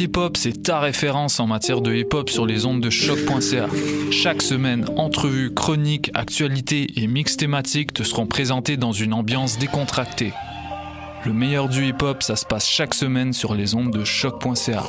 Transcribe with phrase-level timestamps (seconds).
[0.00, 2.90] Pool Hip Hop, c'est ta référence en matière de hip hop sur les ondes de
[2.90, 3.66] choc.ca.
[4.10, 10.32] Chaque semaine, entrevues, chroniques, actualités et mix thématiques te seront présentés dans une ambiance décontractée.
[11.24, 14.84] Le meilleur du hip hop, ça se passe chaque semaine sur les ondes de choc.ca.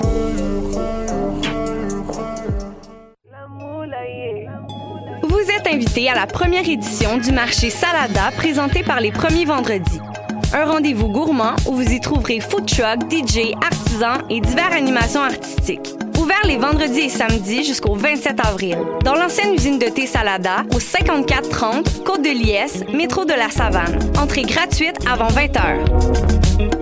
[5.23, 9.99] Vous êtes invité à la première édition du marché Salada présenté par les premiers vendredis.
[10.53, 13.53] Un rendez-vous gourmand où vous y trouverez food truck, DJ,
[14.29, 15.93] et diverses animations artistiques.
[16.17, 18.77] Ouvert les vendredis et samedis jusqu'au 27 avril.
[19.03, 23.99] Dans l'ancienne usine de thé Salada, au 5430 Côte de Liesse, métro de la Savane.
[24.17, 26.81] Entrée gratuite avant 20 h.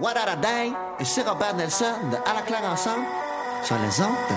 [0.00, 0.72] What a day?
[1.24, 3.04] Robert Nelson de À la claire ensemble
[3.64, 4.28] sur les ondes.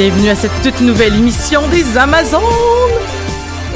[0.00, 2.40] Bienvenue à cette toute nouvelle émission des Amazones.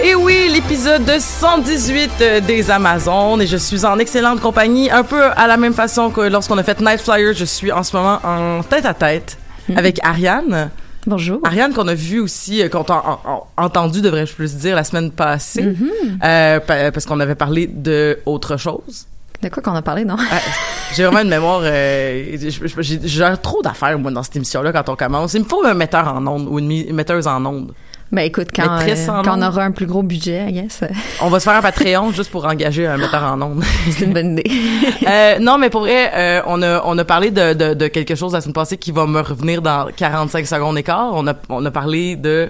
[0.02, 5.22] Et oui, l'épisode 118 euh, des Amazones et je suis en excellente compagnie, un peu
[5.22, 8.20] à la même façon que lorsqu'on a fait Night Flyer, je suis en ce moment
[8.24, 9.36] en tête à tête
[9.76, 10.70] avec Ariane.
[11.06, 11.40] Bonjour.
[11.44, 14.84] Ariane qu'on a vu aussi, euh, qu'on a en- en- entendu, devrais-je plus dire, la
[14.84, 15.74] semaine passée,
[16.24, 19.06] euh, pa- parce qu'on avait parlé de autre chose.
[19.44, 20.16] De quoi qu'on a parlé, non?
[20.18, 20.38] Ah,
[20.94, 21.60] j'ai vraiment une mémoire.
[21.64, 22.36] euh,
[22.78, 25.34] j'ai trop d'affaires, moi, dans cette émission-là, quand on commence.
[25.34, 27.72] Il me faut un metteur en onde ou une, metteuse en onde.
[28.10, 29.42] Ben écoute, quand, euh, en quand on ondes.
[29.42, 30.82] aura un plus gros budget, I guess,
[31.20, 33.62] On va se faire un Patreon juste pour engager un metteur en onde.
[33.90, 34.50] c'est une bonne idée.
[35.06, 38.14] Euh, non, mais pour vrai, euh, on a on a parlé de, de, de quelque
[38.14, 41.10] chose la semaine passée qui va me revenir dans 45 secondes et quart.
[41.12, 42.48] On a on a parlé de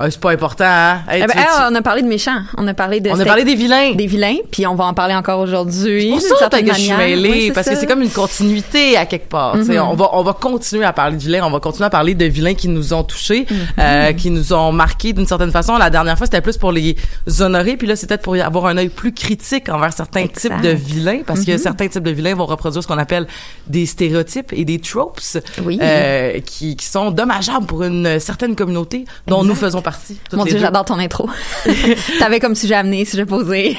[0.00, 1.02] Euh, c'est pas important, hein?
[1.08, 2.40] Hey, Eh ben, tu veux- ah, tu- on a parlé de méchants.
[2.58, 3.10] On a parlé de.
[3.10, 3.92] on a parlé des vilains.
[3.94, 6.10] des vilains, puis on va en parler encore aujourd'hui.
[6.10, 7.74] pour ça que je suis mêlée, Oui, parce ça.
[7.74, 9.54] que c'est comme une continuité à quelque part.
[9.54, 9.74] tu sais.
[9.78, 9.82] Mhm.
[9.90, 12.24] On va on va continuer à parler de vilains, on va continuer à parler de
[12.24, 13.46] vilains qui nous ont touchés,
[13.78, 15.76] euh, qui nous ont marqués d'une certaine façon.
[15.76, 16.96] La dernière fois, c'était plus pour les
[17.40, 20.40] honorer, puis là, c'est peut-être pour avoir un œil plus critique envers certains Exact.
[20.40, 21.58] types de vilains, parce que Mhm.
[21.58, 23.28] certains types de vilains vont reproduire ce qu'on appelle
[23.68, 25.20] des stéréotypes et des tropes,
[25.64, 25.78] Oui.
[25.80, 29.48] euh, qui, qui sont dommageables pour une certaine communauté dont Exact.
[29.48, 30.18] nous faisons partie.
[30.28, 31.30] toutes Mon Dieu, j'adore ton intro.
[32.18, 33.76] T'avais comme sujet amené, sujet posé.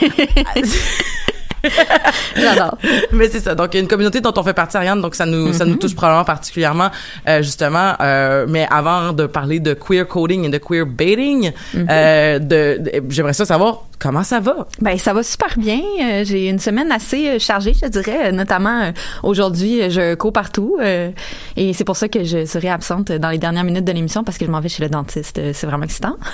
[2.36, 2.78] j'adore.
[3.12, 3.56] Mais c'est ça.
[3.56, 5.66] Donc, il y a une communauté dont on fait partie, Ariane, donc ça nous, ça
[5.66, 6.90] nous touche probablement particulièrement,
[7.28, 7.94] euh, justement.
[8.02, 13.04] Euh, mais avant de parler de queer coding et de queer baiting, euh, de, de-
[13.10, 14.68] j'aimerais ça savoir comment ça va?
[14.82, 15.80] Ben ça va super bien.
[16.02, 18.28] Euh, J'ai une semaine assez euh, chargée, je dirais.
[18.28, 18.92] Euh, Notamment euh,
[19.24, 21.12] aujourd'hui, je cours partout euh,
[21.56, 24.38] et c'est pour ça que je serai absente dans les dernières minutes de l'émission parce
[24.38, 25.40] que je m'en vais chez le dentiste.
[25.54, 26.18] C'est vraiment excitant.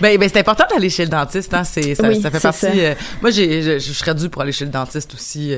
[0.00, 1.64] Ben, ben c'est important d'aller chez le dentiste, hein.
[1.64, 2.60] C'est, ça, Oui, ça fait partie.
[2.60, 2.94] ça.
[3.22, 5.52] moi, j'ai, je, je serais dû pour aller chez le dentiste aussi.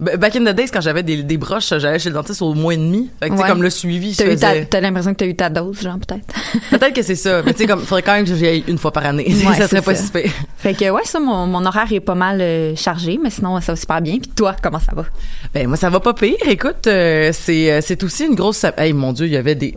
[0.00, 2.72] Back in the days, quand j'avais des, des broches, j'allais chez le dentiste au mois
[2.72, 3.10] et demi.
[3.20, 3.48] Fait que, Ouais.
[3.48, 5.96] comme le suivi, T'as eu ta- faisait- t'as l'impression que t'as eu ta dose, genre
[5.98, 6.24] peut-être.
[6.70, 7.42] Peut-être que c'est ça.
[7.44, 9.26] Mais tu sais, comme, faudrait quand même que j'y aille une fois par année.
[9.44, 10.30] Ouais, ça serait pas si pire.
[10.56, 13.72] Fait que ouais, ça, mon, mon horaire est pas mal euh, chargé, mais sinon ça
[13.72, 14.18] va super bien.
[14.18, 15.04] Puis toi, comment ça va?
[15.52, 16.36] Ben moi ça va pas pire.
[16.46, 18.64] Écoute, euh, c'est euh, c'est aussi une grosse.
[18.76, 19.74] Hey mon Dieu, il y avait des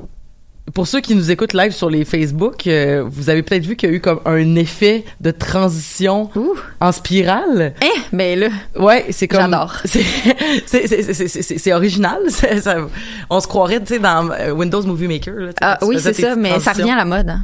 [0.74, 3.90] pour ceux qui nous écoutent live sur les Facebook, euh, vous avez peut-être vu qu'il
[3.90, 6.56] y a eu comme un effet de transition Ouh.
[6.80, 7.74] en spirale.
[7.82, 8.48] Eh, ben là,
[8.80, 9.42] Ouais, c'est comme.
[9.42, 9.76] J'adore.
[9.86, 10.04] C'est
[10.66, 12.20] c'est- c'est- c'est- c'est- c'est original.
[12.30, 12.78] Ça-
[13.30, 15.34] on se croirait, tu sais, dans euh, Windows Movie Maker.
[15.36, 17.30] là, ah, oui, c'est ça, mais ça revient à la mode.
[17.30, 17.42] hein.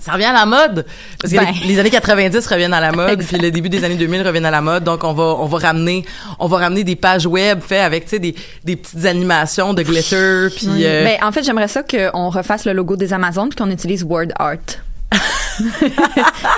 [0.00, 0.86] Ça revient à la mode
[1.20, 1.46] parce que Ben.
[1.62, 4.46] les, les années 90 reviennent à la mode, puis le début des années 2000 reviennent
[4.46, 4.84] à la mode.
[4.84, 6.04] Donc on va on va ramener
[6.38, 8.34] on va ramener des pages web faites avec tu sais des,
[8.64, 10.82] des petites animations de glitter puis Oui.
[10.84, 14.04] euh, Ben, en fait, j'aimerais ça qu'on refasse le logo des Amazones puis qu'on utilise
[14.04, 14.56] word art.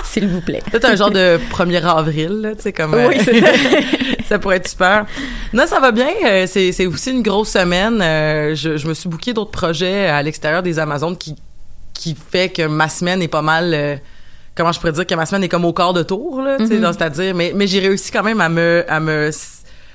[0.03, 0.61] S'il vous plaît.
[0.69, 3.47] peut-être un genre de 1er avril là, tu sais comme euh, Oui, c'est ça.
[4.29, 5.05] ça pourrait être super.
[5.53, 6.09] Non, ça va bien.
[6.25, 8.01] euh, c'est c'est aussi une grosse semaine.
[8.01, 11.35] euh, je, je me suis booké d'autres projets à l'extérieur des Amazones qui
[12.01, 13.95] qui fait que ma semaine est pas mal euh,
[14.55, 16.81] comment je pourrais dire que ma semaine est comme au quart de tour là, Mhm.
[16.81, 19.29] donc, c'est-à-dire mais mais j'ai réussi quand même à me à me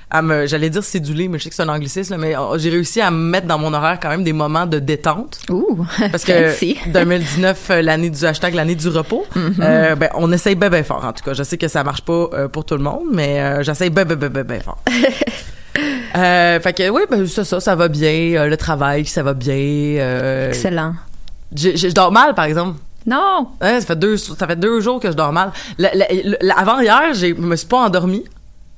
[0.09, 2.57] à me j'allais dire céduler mais je sais que c'est un anglicisme là, mais euh,
[2.57, 5.85] j'ai réussi à me mettre dans mon horaire quand même des moments de détente Ouh,
[6.11, 6.77] parce que fancy.
[6.87, 11.03] 2019 euh, l'année du hashtag l'année du repos euh, ben on essaye ben ben fort
[11.03, 13.41] en tout cas je sais que ça marche pas euh, pour tout le monde mais
[13.41, 14.81] euh, j'essaye ben ben ben ben ben fort
[16.15, 20.93] fait que oui ben ça ça ça va bien le travail ça va bien Excellent.
[21.55, 23.47] Je, dors mal par exemple Non!
[23.61, 25.51] Ouais, ça fait deux ça fait deux jours que je dors mal
[26.55, 28.23] avant hier je me suis pas endormi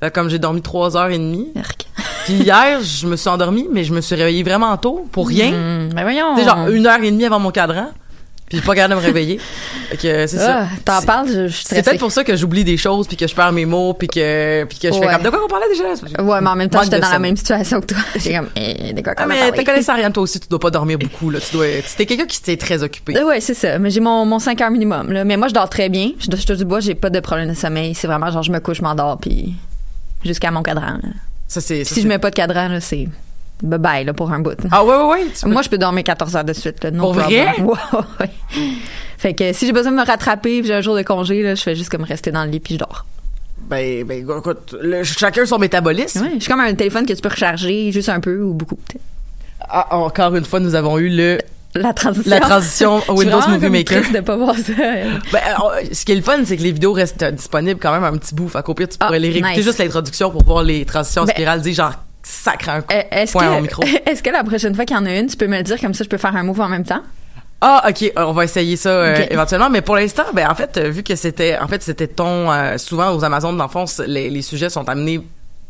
[0.04, 1.88] Euh, comme j'ai dormi trois heures et demie Merc.
[2.26, 5.52] puis hier je me suis endormi mais je me suis réveillée vraiment tôt pour rien
[5.94, 6.36] ben voyons.
[6.38, 7.88] sais, genre une heure et demie avant mon cadran.
[8.50, 9.40] Puis j'ai pas capable de me réveiller.
[9.92, 10.62] Fait que euh, c'est ça.
[10.64, 13.08] Ah, T'en C'est- parles, je, je suis C'est peut-être pour ça que j'oublie des choses
[13.08, 15.40] puis que je perds mes mots puis que puis que je fais comme de quoi
[15.46, 15.84] on parlait déjà?
[16.24, 17.98] Ouais, mais en même temps, j'étais dans la même situation que toi.
[18.16, 20.72] J'ai comme, eh, de quoi Ah mais t'es connaissant Ariane toi aussi tu dois pas
[20.72, 21.66] dormir beaucoup là tu dois
[21.96, 23.16] t'es quelqu'un qui s'est très occupé.
[23.18, 23.78] Euh, Ouais, c'est ça.
[23.78, 25.12] Mais j'ai mon, mon 5 heures minimum.
[25.12, 25.24] Là.
[25.24, 26.12] Mais moi, je dors très bien.
[26.20, 27.94] Je, je te du bois, j'ai pas de problème de sommeil.
[27.94, 29.54] C'est vraiment genre, je me couche, je m'endors, puis
[30.26, 30.94] jusqu'à mon cadran.
[31.04, 31.10] là.
[31.48, 33.08] Ça c'est ça, Si je mets pas de cadran, là, c'est
[33.64, 34.58] bye bye là, pour un bout.
[34.72, 35.26] Ah ouais ouais ouais.
[35.36, 36.84] tu peux- Moi, je peux dormir 14 heures de suite.
[36.84, 37.54] Là, no Pour vrai?
[37.60, 37.74] Ouais,
[38.20, 38.30] ouais.
[39.18, 41.62] Fait que si j'ai besoin de me rattraper, j'ai un jour de congé, là, je
[41.62, 43.06] fais juste comme rester dans le lit puis je dors.
[43.70, 46.22] Ben ben écoute le- chacun son métabolisme.
[46.24, 48.76] Ouais, je suis comme un téléphone que tu peux recharger juste un peu ou beaucoup.
[48.76, 49.04] peut-être.
[49.60, 51.38] Ah, encore une fois nous avons eu le
[51.76, 52.32] La transition.
[52.32, 54.04] la transition Windows Movie Maker.
[54.12, 54.72] de pas voir ça.
[55.34, 55.42] Ben,
[55.92, 58.18] ce qui est le fun, c'est que les vidéos restent euh, disponibles quand même un
[58.18, 58.48] petit bout.
[58.48, 59.66] Fait qu'au pire, tu Ah, pourrais les réécouter nice.
[59.66, 61.62] juste l'introduction pour voir les transitions en Ben, spirale.
[61.62, 62.94] Dis genre, sacre un coup.
[62.94, 63.84] Euh, Est-ce que, micro.
[64.06, 65.80] est-ce que la prochaine fois qu'il y en a une, tu peux me le dire
[65.80, 67.02] comme ça, je peux faire un move en même temps?
[67.62, 69.70] Ah, ok, euh, on va essayer ça euh, éventuellement.
[69.70, 73.14] Mais pour l'instant, ben en fait, vu que c'était, en fait, c'était ton, euh, souvent
[73.14, 75.22] aux Amazones d'enfance, les, les sujets sont amenés.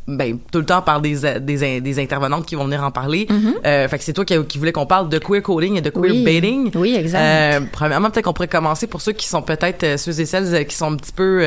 [0.07, 3.27] Ben, tout le temps par des, des, in- des intervenantes qui vont venir en parler.
[3.63, 5.91] Euh, fait que c'est toi qui, qui voulais qu'on parle de queer coding et de
[5.91, 6.11] queer.
[6.11, 6.23] Oui.
[6.23, 6.71] baiting.
[6.73, 7.19] Oui, exact.
[7.21, 10.65] Euh, premièrement, peut-être qu'on pourrait commencer pour ceux qui sont peut-être euh, ceux et celles
[10.65, 11.41] qui sont un petit peu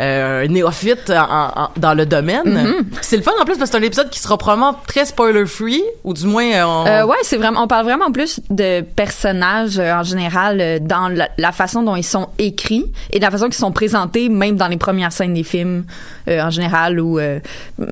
[0.00, 2.44] euh, euh, néophytes en- en- dans le domaine.
[2.44, 2.84] Mm-hmm.
[3.00, 5.46] C'est le fun en plus parce que c'est un épisode qui sera probablement très spoiler
[5.46, 6.86] free ou du moins euh, on...
[6.86, 7.62] Euh, ouais, c'est vraiment.
[7.62, 11.96] On parle vraiment plus de personnages euh, en général euh, dans la, la façon dont
[11.96, 15.34] ils sont écrits et de la façon qu'ils sont présentés, même dans les premières scènes
[15.34, 15.84] des films
[16.28, 17.00] euh, en général.
[17.00, 17.38] Où euh,
[17.78, 17.84] mm,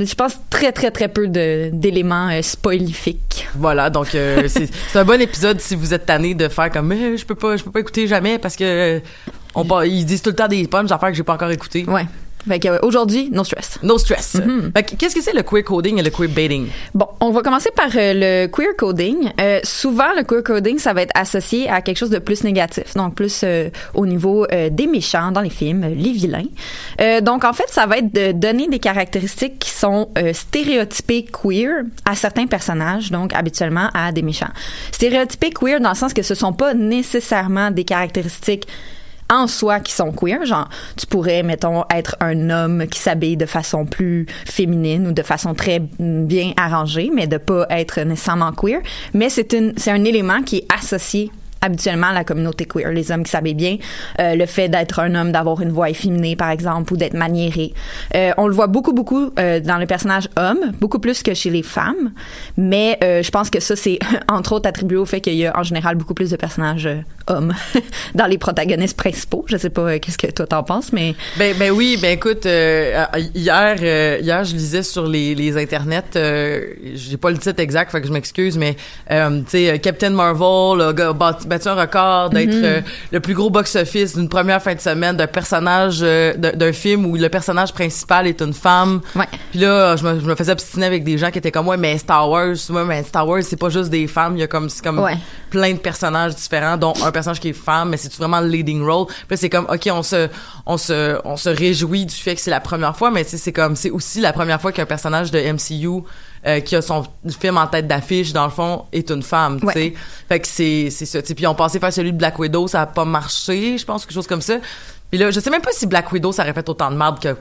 [0.00, 3.48] mm, je pense très très très peu d'éléments euh, spoilifiques.
[3.54, 4.68] Voilà, donc euh, c'est
[4.98, 7.70] un bon épisode si vous êtes tanné de faire comme je peux pas je peux
[7.70, 9.00] pas écouter jamais parce que euh,
[9.56, 11.84] on par- ils disent tout le temps des punch d'affaires que j'ai pas encore écouté.
[11.88, 12.06] Ouais.
[12.48, 13.76] Fait euh, aujourd'hui, no stress.
[13.82, 14.36] No stress.
[14.72, 16.68] Fait que qu'est-ce que c'est le queer coding et le queer baiting?
[16.94, 19.32] Bon, on va commencer par euh, le queer coding.
[19.40, 22.94] Euh, souvent, le queer coding, ça va être associé à quelque chose de plus négatif,
[22.94, 26.44] donc plus euh, au niveau euh, des méchants dans les films, les vilains.
[27.00, 31.24] Euh, donc, en fait, ça va être de donner des caractéristiques qui sont euh, stéréotypées
[31.24, 34.52] queer à certains personnages, donc habituellement à des méchants.
[34.92, 38.68] Stéréotypés queer dans le sens que ce sont pas nécessairement des caractéristiques
[39.30, 40.44] en soi qui sont queer.
[40.44, 45.22] Genre, tu pourrais, mettons, être un homme qui s'habille de façon plus féminine ou de
[45.22, 48.80] façon très bien arrangée, mais de pas être nécessairement queer.
[49.14, 51.30] Mais c'est une, c'est un élément qui est associé
[51.62, 53.76] habituellement à la communauté queer, les hommes qui s'habillent bien,
[54.20, 57.72] euh, le fait d'être un homme, d'avoir une voix efféminée par exemple, ou d'être maniéré.
[58.14, 61.50] Euh, on le voit beaucoup beaucoup euh, dans les personnages hommes, beaucoup plus que chez
[61.50, 62.12] les femmes,
[62.56, 65.58] mais euh, je pense que ça c'est entre autres attribué au fait qu'il y a
[65.58, 67.54] en général beaucoup plus de personnages euh, hommes
[68.14, 69.44] dans les protagonistes principaux.
[69.48, 72.46] Je sais pas euh, qu'est-ce que toi t'en penses, mais Ben ben oui, ben écoute
[72.46, 76.64] euh, euh, hier euh, hier je lisais sur les les internets euh,
[76.94, 78.76] j'ai pas le titre exact fait que je m'excuse mais
[79.10, 82.80] euh, tu sais Captain Marvel a battu un record d'être euh,
[83.12, 87.28] le plus gros box-office d'une première fin de semaine d'un personnage d'un film où le
[87.28, 89.00] personnage principal est une femme.
[89.14, 89.26] Ouais.
[89.50, 91.76] Puis là je me, je me faisais obstiner avec des gens qui étaient comme ouais
[91.76, 94.46] mais Star Wars, ouais mais Star Wars c'est pas juste des femmes, il y a
[94.46, 95.16] comme c'est comme Ouais.
[95.50, 98.84] Plein de personnages différents dont un personnage qui est femme mais c'est vraiment le leading
[98.84, 99.06] role?
[99.28, 100.28] Puis c'est comme ok on se
[100.66, 103.76] on se on se réjouit du fait que c'est la première fois mais c'est comme
[103.76, 106.04] c'est aussi la première fois qu'un personnage de MCU
[106.46, 107.04] euh, qui a son
[107.40, 109.72] film en tête d'affiche dans le fond est une femme, tu Ouais.
[109.72, 109.94] sais.
[110.28, 111.20] Fait que c'est c'est ça.
[111.22, 114.14] Puis on pensait faire celui de Black Widow, ça a pas marché, je pense quelque
[114.14, 114.54] chose comme ça.
[115.10, 117.18] Puis là, je sais même pas si Black Widow ça aurait fait autant de merde
[117.20, 117.36] que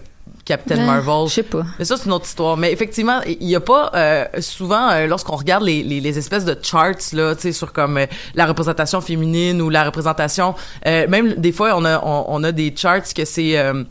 [0.46, 1.28] Captain Ouais, Marvel.
[1.28, 1.64] je sais pas.
[1.80, 2.56] Mais ça, c'est une autre histoire.
[2.56, 6.46] Mais effectivement, il y a pas euh, souvent euh, lorsqu'on regarde les, les, les espèces
[6.46, 10.54] de charts là, tu sais, sur comme euh, la représentation féminine ou la représentation,
[10.86, 13.84] euh, même des fois on a on, on a des charts que c'est euh,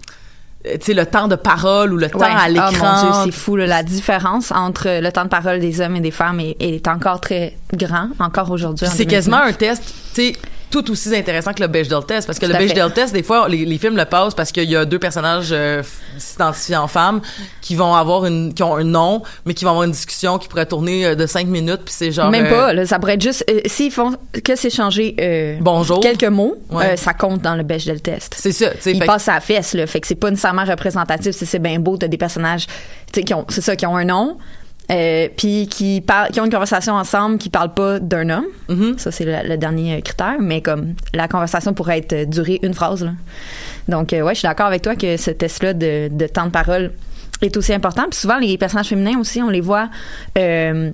[0.65, 2.71] tu sais le temps de parole ou le temps à Oh l'écran.
[2.71, 3.57] mon Dieu, c'est fou.
[3.57, 3.67] là.
[3.67, 7.21] La différence entre le temps de parole des hommes et des femmes est, est encore
[7.21, 8.87] très grand, encore aujourd'hui.
[8.91, 9.55] C'est quasiment 2019.
[9.55, 10.33] un test, tu sais,
[10.83, 12.53] tout aussi intéressant que le Bechdel test parce que le.
[12.55, 15.51] Bechdel test des fois les, les films le passent parce qu'il y a deux personnages
[15.53, 15.83] euh,
[16.19, 17.21] s'identifiant en femmes
[17.61, 20.49] qui vont avoir une qui ont un nom mais qui vont avoir une discussion qui
[20.49, 23.15] pourrait tourner euh, de cinq minutes puis c'est genre Même euh, pas, là, ça pourrait
[23.15, 26.01] être juste euh, s'ils font que s'échanger Bonjour.
[26.01, 26.97] quelques mots, Ouais.
[26.97, 28.35] ça compte dans le Bechdel test.
[28.37, 29.87] c'est ça tu sais Il fait que- passe à la fesse, là.
[29.87, 31.33] Fait que c'est pas nécessairement représentatif.
[31.37, 32.67] Si c'est bien beau, t'as des personnages,
[33.13, 34.37] qui ont, c'est ça, qui ont un nom,
[34.91, 38.45] euh, puis qui parlent, qui ont une conversation ensemble, qui parlent pas d'un homme.
[38.69, 38.99] Mhm.
[38.99, 40.37] Ça, c'est le, le dernier euh, critère.
[40.41, 43.13] Mais comme la conversation pourrait être durer une phrase, là.
[43.89, 46.51] Donc, euh, ouais, je suis d'accord avec toi que ce test-là de, de temps de
[46.51, 46.93] parole
[47.43, 48.05] est aussi important.
[48.11, 49.89] Puis souvent, les personnages féminins aussi, on les voit.
[50.39, 50.91] euh,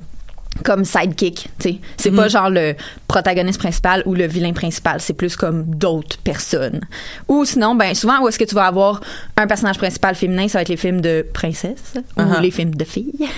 [0.64, 1.78] comme sidekick, tu sais.
[1.96, 2.74] C'est pas genre le
[3.08, 6.80] protagoniste principal ou le vilain principal, c'est plus comme d'autres personnes.
[7.28, 9.00] Ou sinon, ben souvent où est-ce que tu vas avoir
[9.36, 12.40] un personnage principal féminin, ça va être les films de princesses ou Uh-huh.
[12.42, 13.12] les films de filles.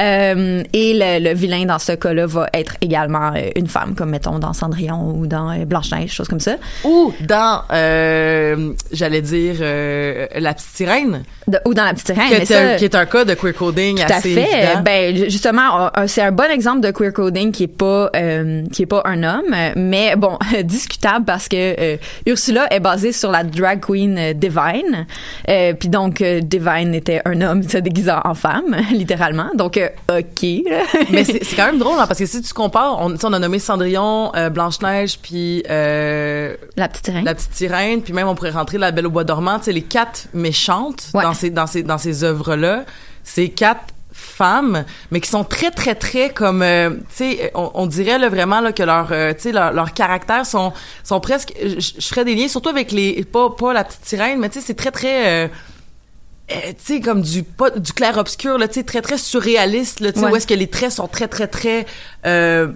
[0.00, 4.08] Euh, et le, le vilain dans ce cas-là va être également euh, une femme, comme
[4.10, 6.56] mettons dans Cendrillon ou dans euh, Blanche-Neige, choses comme ça.
[6.84, 12.24] ou dans euh, j'allais dire euh, la petite sirène De- ou dans La Petite Sirène.
[12.28, 14.34] qui, mais est ça- un, qui est un cas de queer coding Tout à assez
[14.34, 14.42] fait.
[14.64, 14.82] évident.
[14.84, 18.86] Ben justement, c'est un bon exemple de queer coding qui est pas euh, qui est
[18.86, 23.80] pas un homme, mais bon discutable parce que euh, Ursula est basée sur la drag
[23.84, 25.06] queen euh, Divine,
[25.48, 29.48] euh, puis donc euh, Divine était un homme se déguisant en femme littéralement.
[29.56, 29.78] Donc
[30.08, 30.42] ok.
[31.10, 33.38] mais c'est c'est quand même drôle hein, parce que si tu compares on, on a
[33.38, 37.24] nommé Cendrillon Blanche Neige puis euh, la petite sirène.
[37.24, 39.72] la petite sirène puis même on pourrait rentrer la Belle au bois dormant tu sais
[39.72, 41.22] les quatre méchantes Ouais.
[41.24, 42.84] dans ces dans ces dans ces œuvres là
[43.24, 47.86] c'est quatre femmes mais qui sont très très très comme euh, tu sais on, on
[47.86, 50.72] dirait là, vraiment là que leur euh, tu sais leur, leur caractère sont
[51.04, 54.48] sont presque je, ferais des liens surtout avec les pas pas la petite sirène mais
[54.50, 55.48] tu sais c'est très très euh,
[56.52, 56.54] euh,
[56.84, 60.12] tu sais comme du pas du clair obscur là tu sais très très surréaliste là
[60.12, 60.32] tu sais Ouais.
[60.32, 61.86] où est-ce que les traits sont très très très
[62.26, 62.68] euh,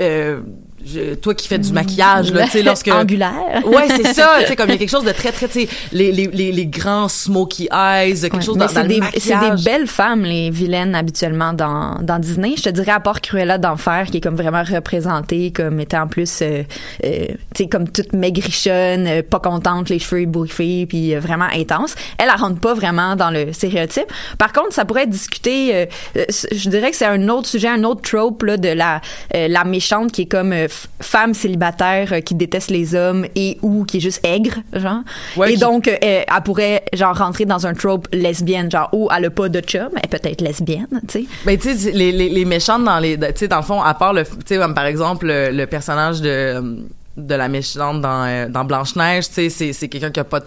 [0.00, 0.40] euh,
[0.86, 3.62] je- toi qui fais du maquillage là tu sais lorsque angulaire.
[3.66, 5.60] Ouais, c'est ça, tu sais comme il y a quelque chose de très très tu
[5.62, 8.42] sais les, les les les grands smoky eyes, quelque Ouais.
[8.42, 9.22] chose dans, dans c'est le des, maquillage.
[9.22, 12.54] c'est des belles femmes, les vilaines, habituellement, dans, dans Disney.
[12.56, 16.06] Je te dirais, à part Cruella d'Enfer, qui est comme vraiment représentée comme étant en
[16.08, 16.62] plus, euh,
[17.04, 21.48] euh, tu sais, comme toute maigrichonne, euh, pas contente, les cheveux ébouriffés, puis euh, vraiment
[21.54, 21.94] intense.
[22.18, 24.06] Elle, elle rentre pas vraiment dans le stéréotype.
[24.38, 25.86] Par contre, ça pourrait être discuté, euh,
[26.16, 29.00] euh, je dirais que c'est un autre sujet, un autre trope, là, de la,
[29.34, 30.52] euh, la méchante qui est comme
[31.00, 35.00] femme célibataire euh, qui déteste les hommes et ou qui est juste aigre, genre.
[35.36, 38.88] Ouais, et qui- donc, euh, elle, elle pourrait, genre, rentrer dans un trope lesbienne, genre,
[38.92, 41.24] ou elle a pas de chum, elle est peut-être lesbienne, tu sais.
[41.44, 43.94] Ben tu sais les, les les méchantes dans les tu sais dans le fond à
[43.94, 46.84] part le tu sais comme par exemple le, le personnage de
[47.16, 50.24] de la méchante dans euh, dans Blanche Neige tu sais c'est c'est quelqu'un qui a
[50.24, 50.46] pas de-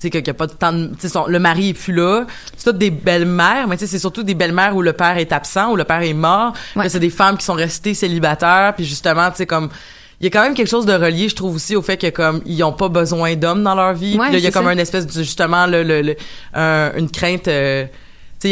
[0.00, 1.92] tu sais, qui a pas de temps de, tu sais, son- le mari est plus
[1.92, 2.24] là.
[2.56, 5.32] C'est toutes des belles-mères, mais tu sais, c'est surtout des belles-mères où le père est
[5.32, 6.52] absent, où le père est mort.
[6.76, 6.88] Ouais.
[6.88, 9.68] C'est des femmes qui sont restées célibataires, puis justement, tu sais, comme,
[10.20, 12.08] il y a quand même quelque chose de relié, je trouve aussi, au fait que,
[12.10, 14.16] comme, ils ont pas besoin d'hommes dans leur vie.
[14.18, 14.72] Ouais, Puis là, il y a comme ça.
[14.72, 16.16] une espèce de, justement, le, le, le-
[16.54, 17.84] un- une crainte, euh,
[18.44, 18.50] il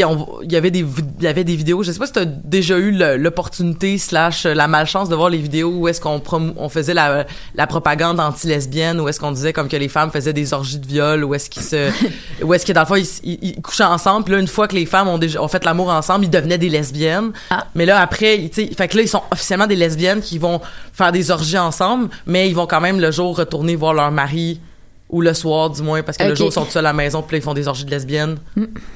[0.53, 0.85] y avait des
[1.21, 4.67] y avait des vidéos je sais pas si t'as déjà eu l'opportunité slash euh, la
[4.67, 6.21] malchance de voir les vidéos où est-ce qu'on
[6.57, 7.25] on faisait la,
[7.55, 10.87] la propagande anti-lesbienne où est-ce qu'on disait comme que les femmes faisaient des orgies de
[10.87, 11.91] viol où est-ce qu'ils se
[12.43, 14.49] où est-ce que dans le fond ils, s- ils- ils couchaient ensemble puis là une
[14.49, 17.67] fois que les femmes ont déjà ont fait l'amour ensemble ils devenaient des lesbiennes Ah.
[17.77, 20.61] mais là après tu sais fait que là ils sont officiellement des lesbiennes qui vont
[20.93, 24.61] faire des orgies ensemble mais ils vont quand même le jour retourner voir leur mari
[25.09, 27.23] ou le soir du moins parce que le jour ils sont seuls à la maison
[27.23, 28.39] puis là ils font des orgies de lesbiennes.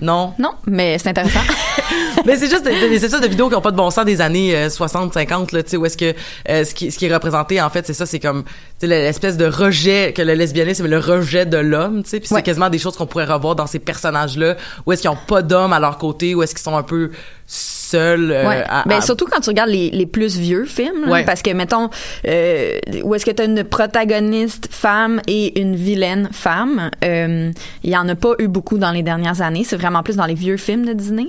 [0.00, 0.34] Non?
[0.38, 1.40] Non, mais c'est intéressant.
[2.26, 4.20] mais c'est juste des, des espèces de vidéos qui ont pas de bon sens des
[4.20, 6.14] années euh, 60 50 là tu sais où est-ce que
[6.48, 8.44] euh, ce qui ce qui est représenté en fait c'est ça c'est comme
[8.86, 12.38] l'espèce de rejet que le lesbianisme est le rejet de l'homme tu sais puis Ouais.
[12.38, 14.56] c'est quasiment des choses qu'on pourrait revoir dans ces personnages là
[14.86, 17.10] où est-ce qu'ils ont pas d'hommes à leur côté où est-ce qu'ils sont un peu
[17.46, 18.64] seuls euh, Ouais.
[18.68, 21.90] à- ben, surtout quand tu regardes les, les plus vieux films, parce que mettons,
[22.28, 27.50] euh, où est-ce que tu as une protagoniste femme et une vilaine femme, euh,
[27.82, 29.64] il y en a pas eu beaucoup dans les dernières années.
[29.64, 31.26] C'est vraiment plus dans les vieux films de Disney.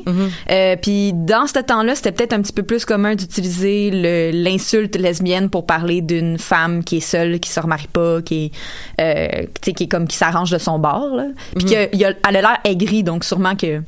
[0.51, 4.95] Euh, Puis dans ce temps-là, c'était peut-être un petit peu plus commun d'utiliser le- l'insulte
[4.97, 9.45] lesbienne pour parler d'une femme qui est seule, qui se remarie pas, qui est, euh,
[9.61, 11.15] qui est comme qui s'arrange de son bord.
[11.15, 11.25] Là.
[11.55, 11.89] Puis Mm-hmm.
[11.89, 13.81] que il y a- elle a l'air aigrie, donc sûrement que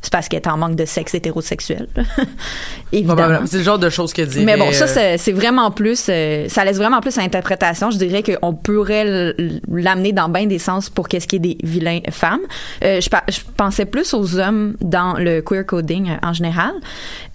[0.00, 1.88] c'est parce qu'elle est en manque de sexe hétérosexuel.
[2.92, 3.40] Évidemment.
[3.46, 4.44] C'est le genre de choses que dit.
[4.44, 7.90] Mais bon, ça, c'est c'est vraiment plus, euh, ça laisse vraiment plus à l'interprétation.
[7.90, 9.34] Je dirais qu'on pourrait
[9.70, 12.40] l'amener dans bien des sens pour qu'est-ce qui est des vilains femmes.
[12.84, 13.08] Euh, je,
[13.56, 16.72] pensais plus aux hommes dans le queer coding euh, en général.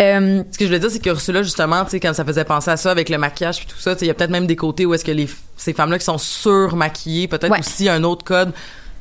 [0.01, 2.45] Euh, Ce que je voulais dire, c'est que Ursula, justement, tu sais, quand ça faisait
[2.45, 4.55] penser à ça avec le maquillage puis tout ça, il y a peut-être même des
[4.55, 5.27] côtés où est-ce que les,
[5.57, 7.59] ces femmes-là qui sont surmaquillées, peut-être Ouais.
[7.59, 8.51] aussi un autre code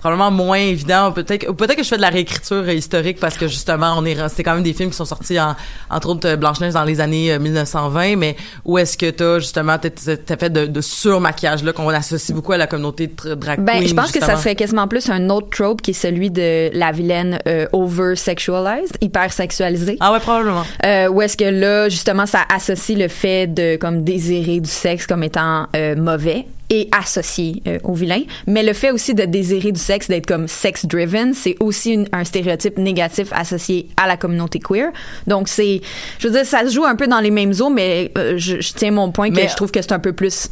[0.02, 1.12] probablement moins évident.
[1.12, 4.42] Peut-être que je fais de la réécriture euh, historique parce que justement on est c'est
[4.42, 5.54] quand même des films qui sont sortis en,
[5.90, 9.76] entre autres euh, Blanche-Neige dans les années euh, 1920 mais où est-ce que t'as justement
[9.78, 13.78] t'as, fait de, de surmaquillage là qu'on associe beaucoup à la communauté de drag Ben,
[13.78, 16.70] queen, je pense que ça serait quasiment plus un autre trope qui est celui de
[16.76, 19.96] la vilaine euh, over-sexualized, hyper-sexualisée.
[20.00, 20.64] ah ouais probablement.
[20.84, 25.06] Euh, où est-ce que là, justement, ça associe le fait de comme désirer du sexe
[25.06, 29.72] comme étant euh, mauvais et associé euh, au vilain, mais le fait aussi de désirer
[29.72, 34.58] du sexe, d'être comme sex-driven, c'est aussi une- un stéréotype négatif associé à la communauté
[34.58, 34.90] queer.
[35.26, 35.82] Donc c'est,
[36.18, 38.60] je veux dire, ça se joue un peu dans les mêmes eaux, mais euh, je,
[38.62, 40.48] je tiens mon point que Mais- je trouve que c'est un peu plus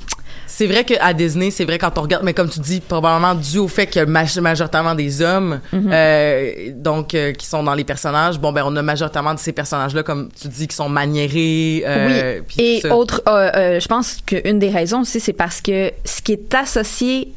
[0.53, 3.59] C'est vrai qu'à Disney, c'est vrai quand on regarde, mais comme tu dis, probablement dû
[3.59, 5.91] au fait qu'il y a maj- majoritairement des hommes, Mhm.
[5.93, 8.39] euh, donc euh, qui sont dans les personnages.
[8.39, 11.85] Bon, ben on a majoritairement de ces personnages-là, comme tu dis, qui sont maniérés.
[11.87, 12.81] Euh, oui.
[12.83, 16.33] Et autre, euh, euh, je pense qu'une des raisons aussi, c'est parce que ce qui
[16.33, 17.33] est associé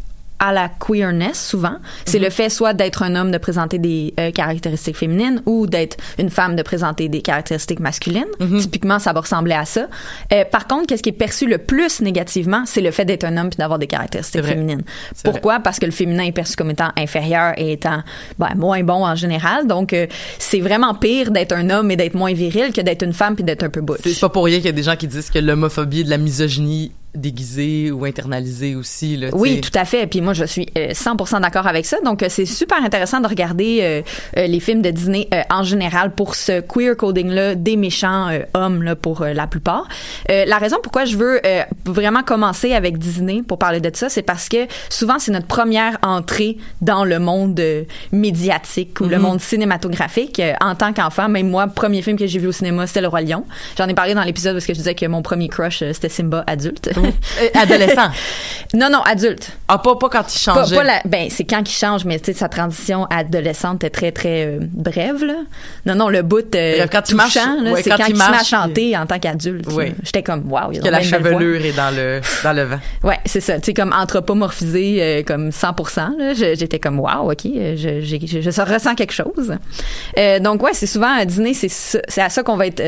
[0.47, 2.23] à la queerness souvent, c'est Mhm.
[2.25, 6.29] le fait soit d'être un homme de présenter des euh, caractéristiques féminines ou d'être une
[6.29, 8.25] femme de présenter des caractéristiques masculines.
[8.39, 8.59] Mhm.
[8.59, 9.87] Typiquement, ça va ressembler à ça.
[10.33, 13.37] Euh, par contre, qu'est-ce qui est perçu le plus négativement, c'est le fait d'être un
[13.37, 14.81] homme puis d'avoir des caractéristiques féminines.
[15.23, 15.59] Pourquoi?
[15.59, 18.03] Parce que le féminin est perçu comme étant inférieur et étant
[18.37, 19.67] ben, moins bon en général.
[19.67, 20.07] Donc, euh,
[20.39, 23.43] c'est vraiment pire d'être un homme et d'être moins viril que d'être une femme puis
[23.43, 24.01] d'être un peu butch.
[24.03, 26.17] C'est pas pour rien qu'il y a des gens qui disent que l'homophobie de la
[26.17, 29.17] misogynie déguisée ou internalisée aussi.
[29.17, 30.07] Là, Oui, tout à fait.
[30.07, 31.97] Puis moi, je suis euh, 100% d'accord avec ça.
[32.03, 34.01] Donc, euh, c'est super intéressant de regarder euh,
[34.37, 38.39] euh, les films de Disney euh, en général pour ce queer coding-là des méchants euh,
[38.53, 39.87] hommes, là, pour euh, la plupart.
[40.29, 44.09] Euh, la raison pourquoi je veux euh, vraiment commencer avec Disney pour parler de ça,
[44.09, 49.19] c'est parce que souvent, c'est notre première entrée dans le monde euh, médiatique ou le
[49.19, 50.39] monde cinématographique.
[50.39, 53.07] Euh, en tant qu'enfant, même moi, premier film que j'ai vu au cinéma, c'était Le
[53.07, 53.45] Roi Lion.
[53.77, 56.09] J'en ai parlé dans l'épisode parce que je disais que mon premier crush, euh, c'était
[56.09, 56.89] Simba adulte.
[57.05, 58.09] Euh, adolescent.
[58.73, 59.51] non, non, adulte.
[59.67, 60.75] ah, pas, pas quand il Pas, changeait.
[60.75, 64.11] pas la- ben, c'est quand il change, mais tu sais, sa transition adolescente est très,
[64.11, 65.35] très euh, brève, là.
[65.85, 68.05] Non, non, le bout euh, Bref, quand il marche- touchant, là, ouais, c'est quand quand,
[68.07, 69.65] il il se met à marche, chanter en tant qu'adulte.
[69.71, 69.93] Oui.
[70.03, 72.79] J'étais comme, waouh, il a que la chevelure est dans le, dans le vent.
[73.03, 73.55] Ouais, c'est ça.
[73.59, 76.17] Tu sais, comme anthropomorphisé, euh, comme 100%.
[76.17, 79.53] Là, Je- j'étais comme, waouh, ok, euh, je, je, je ressens quelque chose.
[80.41, 82.81] Donc ouais, c'est souvent à dîner, c'est c'est à ça qu'on va être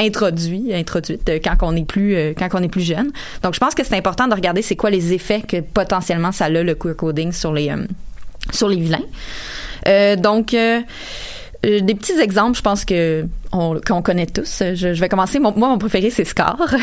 [0.00, 3.10] introduit, introduite euh, quand on est plus euh, quand on est plus jeune.
[3.42, 6.46] Donc je pense que c'est important de regarder c'est quoi les effets que potentiellement ça
[6.46, 7.86] a le queer coding sur les euh,
[8.52, 10.16] sur les vilains.
[10.16, 10.54] Donc
[11.62, 14.62] des petits exemples, je pense que on, qu'on connaît tous.
[14.74, 15.38] Je, vais commencer.
[15.38, 16.56] Moi, mon préféré, c'est Scar.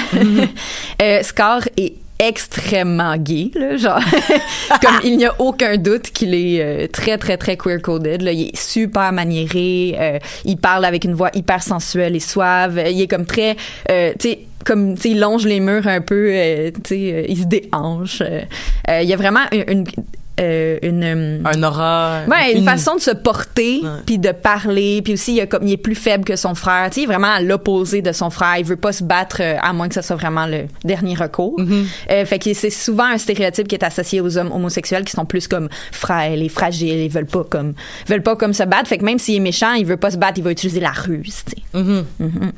[1.02, 3.99] Euh, Scar est extrêmement gay, là, genre
[4.82, 8.21] comme il n'y a aucun doute qu'il est euh, très très très queer coded.
[8.21, 12.82] Là, il est super maniéré, euh, il parle avec une voix hyper sensuelle et suave.
[12.89, 13.56] Il est comme très,
[13.91, 17.26] euh, tu sais comme tu sais longe les murs un peu euh, tu sais euh,
[17.28, 18.23] il se déhanche
[18.88, 19.86] il y a vraiment une,
[20.39, 22.22] euh, une, euh, Un aura.
[22.28, 25.74] Ouais, une, façon de se porter, puis de parler, puis aussi il, a comme, il
[25.74, 28.56] est plus faible que son frère, tu sais, vraiment à l'opposé de son frère.
[28.58, 31.60] Il veut pas se battre euh, à moins que ce soit vraiment le dernier recours.
[31.60, 31.86] Mm-hmm.
[32.12, 35.26] Euh, fait que c'est souvent un stéréotype qui est associé aux hommes homosexuels qui sont
[35.26, 37.74] plus comme frêles et fragiles, ils veulent pas comme
[38.08, 38.88] veulent pas comme se battre.
[38.88, 40.91] Fait que même s'il est méchant, il veut pas se battre, il va utiliser la
[40.91, 41.80] ruse, tu sais.
[41.80, 42.04] Mm-hmm.
[42.19, 42.52] Mhm.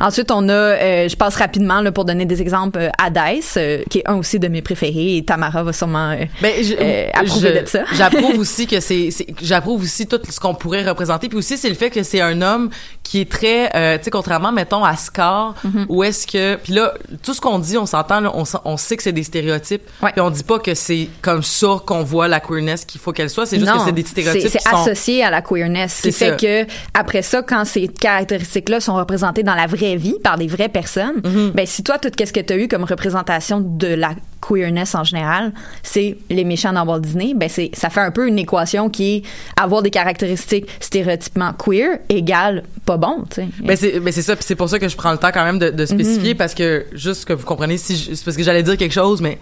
[0.00, 4.14] Ensuite, on a, je passe rapidement là, pour donner des exemples, euh, qui est un
[4.16, 6.74] aussi de mes préférés, et Tamara va sûrement Ben, je-
[7.20, 7.84] approuver je- de ça.
[7.94, 9.08] J'approuve aussi que c'est,
[9.42, 11.28] j'approuve aussi tout ce qu'on pourrait représenter.
[11.28, 12.70] Puis aussi, c'est le fait que c'est un homme
[13.02, 15.86] qui est très, euh, tu sais, contrairement, mettons, à Scar, Mm-hmm.
[15.88, 18.96] où est-ce que, puis là, tout ce qu'on dit, on s'entend, là, on, on sait
[18.96, 19.82] que c'est des stéréotypes.
[20.02, 20.12] Ouais.
[20.12, 23.30] Puis on dit pas que c'est comme ça qu'on voit la queerness qu'il faut qu'elle
[23.30, 23.46] soit.
[23.46, 24.76] C'est juste Non, que c'est des stéréotypes C'est sont.
[24.76, 25.94] associé à la queerness.
[26.02, 30.16] Ce qui fait que, après ça, quand ces caractéristiques-là sont représentées dans la vraie vie
[30.22, 31.50] par des vraies personnes, Mm-hmm.
[31.52, 35.04] ben, si toi, tout ce que tu as eu comme représentation de la queerness en
[35.04, 38.88] général, c'est les méchants dans Walt Disney, ben, c'est, ça fait un peu une équation
[38.88, 39.22] qui est
[39.60, 43.48] avoir des caractéristiques stéréotypement queer égale pas bon, tu sais.
[43.60, 45.44] Ben c'est ben c'est ça puis c'est pour ça que je prends le temps quand
[45.44, 46.36] même de, de spécifier Mm-hmm.
[46.36, 49.38] parce que juste que vous compreniez si c'est parce que j'allais dire quelque chose mais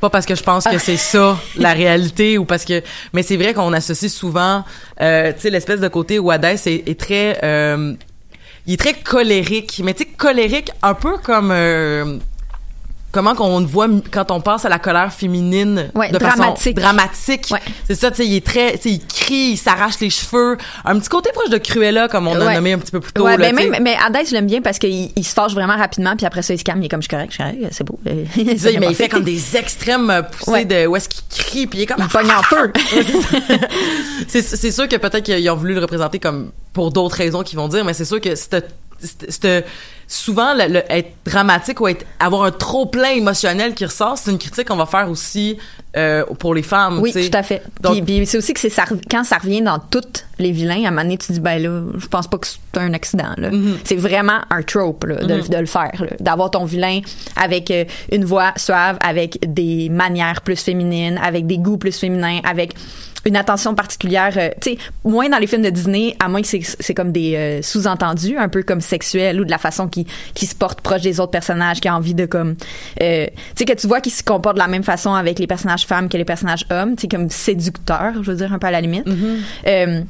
[0.00, 3.36] pas parce que je pense que c'est ça la réalité ou parce que mais c'est
[3.36, 4.64] vrai qu'on associe souvent
[5.00, 7.94] euh, tu sais l'espèce de côté où Hades est, est très euh,
[8.66, 12.18] il est très colérique mais tu sais colérique un peu comme euh,
[13.12, 16.78] comment qu'on le voit quand on pense à la colère féminine Ouais, de dramatique.
[16.78, 17.46] façon dramatique.
[17.50, 17.60] Ouais.
[17.86, 20.58] C'est ça, tu sais, il est très, tu sais, il crie, il s'arrache les cheveux.
[20.84, 22.54] Un petit côté proche de Cruella, comme on a Ouais.
[22.54, 23.24] nommé un petit peu plus tôt.
[23.24, 25.76] Ouais, là, ben même, mais Adès, je l'aime bien parce qu'il il se fâche vraiment
[25.76, 27.44] rapidement, puis après ça, il se calme, il est comme, je suis correct, je suis
[27.58, 27.98] correct, c'est beau.
[28.06, 28.94] Euh, ça, mais il passé.
[28.94, 30.64] fait comme des extrêmes euh, poussées Ouais.
[30.64, 32.72] de où est-ce qu'il crie, puis il est comme Il pogne en feu.
[34.28, 37.58] c'est c'est sûr que peut-être qu'ils ont voulu le représenter comme pour d'autres raisons qu'ils
[37.58, 38.62] vont dire, mais c'est sûr que c'était
[39.00, 39.64] c'était-
[40.08, 44.30] souvent le, le- être dramatique ou être avoir un trop plein émotionnel qui ressort, c'est
[44.30, 45.58] une critique qu'on va faire aussi
[45.96, 47.00] euh, pour les femmes.
[47.00, 47.62] Oui, tout à fait.
[47.80, 50.84] Donc- puis, puis c'est aussi que c'est ça, quand ça revient dans toutes les vilains,
[50.84, 53.32] à un moment donné, tu dis, ben là, je pense pas que c'est un accident.
[53.36, 53.50] là.
[53.50, 53.74] Mm-hmm.
[53.82, 56.10] C'est vraiment un trope là, de, de le faire, là.
[56.20, 57.00] d'avoir ton vilain
[57.34, 62.40] avec euh, une voix suave, avec des manières plus féminines, avec des goûts plus féminins,
[62.44, 62.74] avec
[63.26, 66.48] une attention particulière, euh, tu sais, moins dans les films de Disney, à moins que
[66.48, 70.06] c'est, c'est comme des euh, sous-entendus, un peu comme sexuels ou de la façon qui
[70.34, 72.56] qui se porte proche des autres personnages, qui a envie de comme,
[73.02, 75.46] euh, tu sais, que tu vois qu'ils se comportent de la même façon avec les
[75.46, 78.66] personnages femmes que les personnages hommes, tu sais, comme séducteurs, je veux dire, un peu
[78.66, 79.06] à la limite.
[79.66, 80.02] Euh,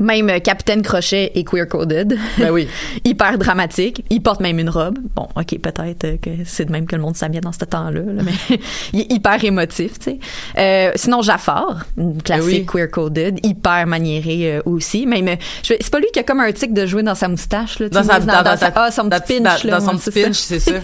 [0.00, 2.18] même euh, Capitaine Crochet est queer-coded.
[2.38, 2.68] Ben oui.
[3.04, 4.04] Hyper dramatique.
[4.10, 4.98] Il porte même une robe.
[5.14, 8.00] Bon, OK, peut-être euh, que c'est de même que le monde s'habille dans ce temps-là,
[8.00, 8.58] là, mais
[8.92, 10.18] il est hyper émotif, tu sais.
[10.58, 12.80] Euh, sinon, Jafar, une classique oui.
[12.82, 15.06] queer-coded, hyper maniéré euh, aussi.
[15.06, 17.78] Même, je- c'est pas lui qui a comme un tic de jouer dans sa moustache,
[17.78, 17.88] là.
[17.88, 19.78] Dans sa, dans, dans, dans sa- ah, son petit pinch, là.
[19.78, 20.72] dans son petit pinch, c'est ça.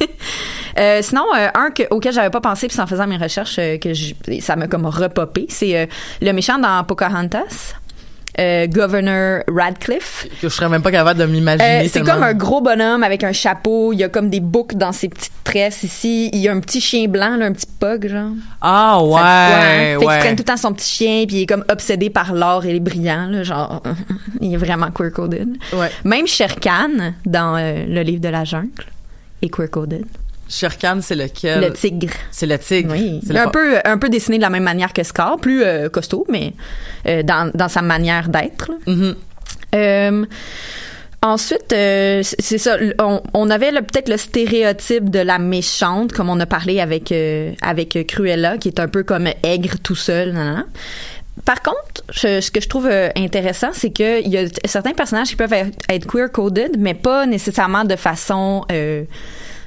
[0.79, 3.89] Euh, sinon, un que, auquel j'avais pas pensé, puis en faisant mes recherches, que
[4.41, 5.87] ça m'a comme repopé, c'est euh,
[6.23, 7.75] le méchant dans Pocahontas,
[8.39, 10.27] euh, Governor Radcliffe.
[10.43, 11.87] Je serais même pas capable de m'imaginer.
[11.87, 13.93] Euh, c'est comme un gros bonhomme avec un chapeau.
[13.93, 16.31] Il y a comme des boucles dans ses petites tresses ici.
[16.33, 18.33] Il y a un petit chien blanc, là, un petit pug, genre.
[18.61, 19.25] Ah quoi, hein?
[19.25, 20.19] ouais, Fait ouais.
[20.21, 22.73] traîne tout le temps son petit chien, puis il est comme obsédé par l'or et
[22.73, 23.83] les brillants, là, genre.
[24.41, 25.57] il est vraiment queer-coded.
[25.73, 25.91] Ouais.
[26.05, 28.71] Même Sher Khan, dans euh, le livre de la jungle,
[29.43, 30.05] est queer-coded.
[30.05, 30.30] Shere
[30.81, 31.61] Khan, c'est lequel?
[31.61, 32.13] Le tigre.
[32.31, 32.93] C'est le tigre.
[32.93, 35.89] Oui, le un peu, un peu dessiné de la même manière que Scar, plus euh,
[35.89, 36.53] costaud, mais
[37.07, 38.71] euh, dans, dans sa manière d'être.
[38.87, 39.15] Mhm.
[39.75, 40.27] Euh,
[41.23, 42.77] ensuite, euh, c'est ça.
[42.99, 47.53] On, on avait peut-être le stéréotype de la méchante, comme on a parlé avec euh,
[47.63, 50.33] avec Cruella, qui est un peu comme aigre tout seul.
[50.33, 50.65] nan, nan, nan.
[51.45, 55.29] Par contre, je- ce que je trouve intéressant, c'est que il y a certains personnages
[55.29, 59.05] qui peuvent être, être queer-coded, mais pas nécessairement de façon euh,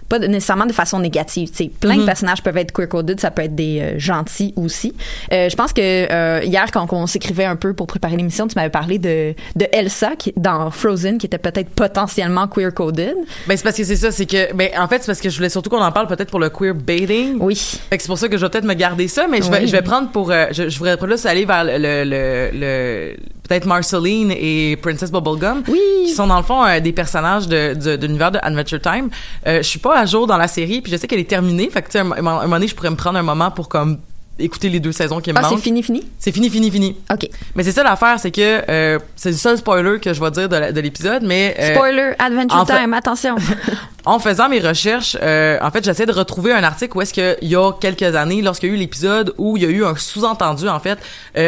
[0.09, 1.49] pas nécessairement de façon négative.
[1.49, 4.93] Tu sais, plein de personnages peuvent être queer-coded, ça peut être des euh, gentils aussi.
[5.31, 8.55] Euh, je pense que euh, hier, quand on s'écrivait un peu pour préparer l'émission, tu
[8.55, 13.15] m'avais parlé de, de Elsa qui, dans Frozen, qui était peut-être potentiellement queer-coded.
[13.47, 15.35] Ben c'est parce que c'est ça, c'est que ben en fait c'est parce que je
[15.37, 17.37] voulais surtout qu'on en parle peut-être pour le queer baiting.
[17.39, 17.55] Oui.
[17.55, 19.67] C'est pour ça que je vais peut-être me garder ça, mais je vais Oui.
[19.67, 23.15] je vais prendre pour je, je voudrais plus aller vers le le, le, le-
[23.47, 25.79] peut-être Marceline et Princess Bubblegum Oui.
[26.05, 29.09] qui sont dans le fond euh, des personnages de, de, de l'univers de Adventure Time.
[29.47, 31.69] Euh, je suis pas à jour dans la série, puis je sais qu'elle est terminée,
[31.69, 33.69] fait que tu sais un, un moment donné je pourrais me prendre un moment pour
[33.69, 33.99] comme
[34.39, 35.61] écouter les deux saisons qui me Ah, c'est manquent.
[35.63, 36.03] fini, fini?
[36.17, 36.95] C'est fini, fini, fini.
[37.11, 37.29] OK.
[37.55, 40.49] Mais c'est ça l'affaire, c'est que euh, c'est le seul spoiler que je vais dire
[40.49, 43.35] de, l'épisode, mais euh, Spoiler, Adventure Time, attention.
[44.05, 47.49] en faisant mes recherches, euh, en fait, j'essaie de retrouver un article où est-ce qu'il
[47.49, 49.95] y a quelques années, lorsqu'il y a eu l'épisode où il y a eu un
[49.95, 50.97] sous-entendu, en fait,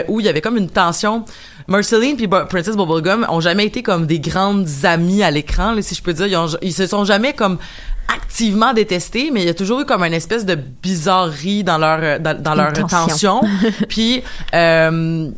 [0.08, 1.26] où il y avait comme une tension.
[1.68, 6.02] Marceline puis Princess Bubblegum ont jamais été comme des grandes amies à l'écran, si je
[6.04, 6.28] peux dire.
[6.28, 7.58] Ils, ont- ils se sont jamais comme
[8.08, 12.00] activement détestés, mais il y a toujours eu comme une espèce de bizarrerie dans leur
[12.04, 12.98] euh, dans, dans leur tension.
[13.08, 13.42] tension.
[13.90, 14.22] puis
[14.54, 15.30] euh,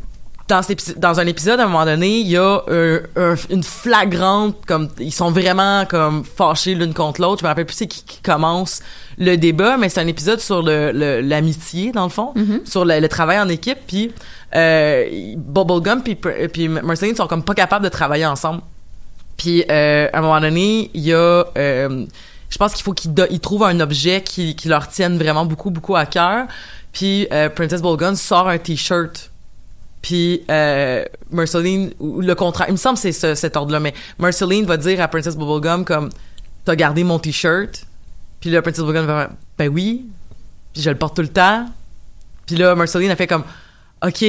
[0.48, 3.34] dans, cet épi- dans un épisode, à un moment donné, il y a euh, un-
[3.50, 7.40] une flagrante, comme ils sont vraiment comme fâchés l'une contre l'autre.
[7.40, 8.80] Je me rappelle plus c'est qui, qui commence
[9.18, 13.00] le débat, mais c'est un épisode sur le le- l'amitié dans le fond, sur le,
[13.00, 13.78] le travail en équipe.
[13.86, 14.12] Puis
[14.54, 18.62] euh, Bubblegum puis puis Marceline sont comme pas capables de travailler ensemble.
[19.36, 22.06] Puis euh, à un moment donné, il y a euh,
[22.50, 25.70] je pense qu'il faut qu'ils ils trouvent un objet qui, qui leur tienne vraiment beaucoup
[25.70, 26.46] beaucoup à cœur.
[26.92, 29.30] Puis euh, Princess Bubblegum sort un t-shirt.
[30.00, 34.64] Puis euh, Marceline ou le contraire, il me semble c'est ce- cet ordre-là, mais Marceline
[34.64, 36.08] va dire à Princess Bubblegum comme
[36.64, 37.84] t'as gardé mon t-shirt.
[38.40, 40.06] Puis là Princess Bubblegum va faire ben oui.
[40.72, 41.66] Puis je le porte tout le temps.
[42.46, 43.44] Puis là Marceline a fait comme
[44.06, 44.24] OK.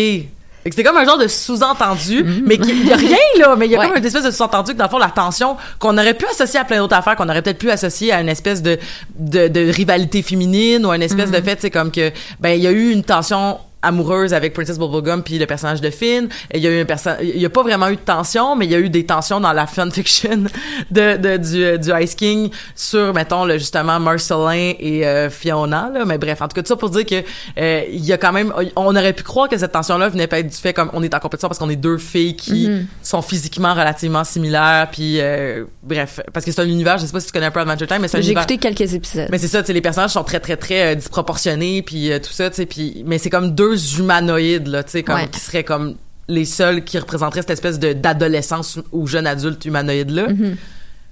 [0.66, 3.76] C'était comme un genre de sous-entendu, mais il y a rien là, mais il y
[3.76, 3.88] a Ouais.
[3.88, 6.60] comme une espèce de sous-entendu que dans le fond la tension qu'on aurait pu associer
[6.60, 8.78] à plein d'autres affaires, qu'on aurait peut-être pu associer à une espèce de
[9.18, 12.62] de, de rivalité féminine ou à une espèce de fait, c'est comme que ben il
[12.62, 16.28] y a eu une tension amoureuse avec Princess Bubblegum puis le personnage de Finn.
[16.54, 16.86] Il y a eu un
[17.22, 19.40] il y a pas vraiment eu de tension, mais il y a eu des tensions
[19.40, 20.46] dans la fanfiction
[20.92, 25.92] de, de du, euh, du Ice King sur mettons le, justement Marcelin et euh, Fiona
[25.94, 26.06] là.
[26.06, 27.24] Mais bref, en tout cas tout ça pour dire que
[27.58, 30.28] euh, il y a quand même on aurait pu croire que cette tension là venait
[30.28, 32.70] pas être du fait comme on est en compétition parce qu'on est deux filles qui
[33.02, 37.20] sont physiquement relativement similaires puis euh, bref parce que c'est un univers je sais pas
[37.20, 39.28] si tu connais un peu Adventure Time mais c'est un J'ai écouté quelques épisodes.
[39.32, 42.32] mais c'est ça, tu sais, les personnages sont très, très, très euh, disproportionnés, puis tout
[42.32, 45.28] ça, tu sais, puis mais c'est comme deux humanoïdes, là, tu sais, comme Ouais.
[45.28, 45.96] qui seraient comme
[46.28, 50.28] les seuls qui représenteraient cette espèce de d'adolescence ou jeune adulte humanoïde là.
[50.28, 50.56] Mm-hmm.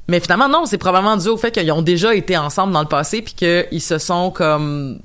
[0.10, 2.88] Mais finalement, non, c'est probablement dû au fait qu'ils ont déjà été ensemble dans le
[2.88, 5.00] passé, puis qu'ils se sont comme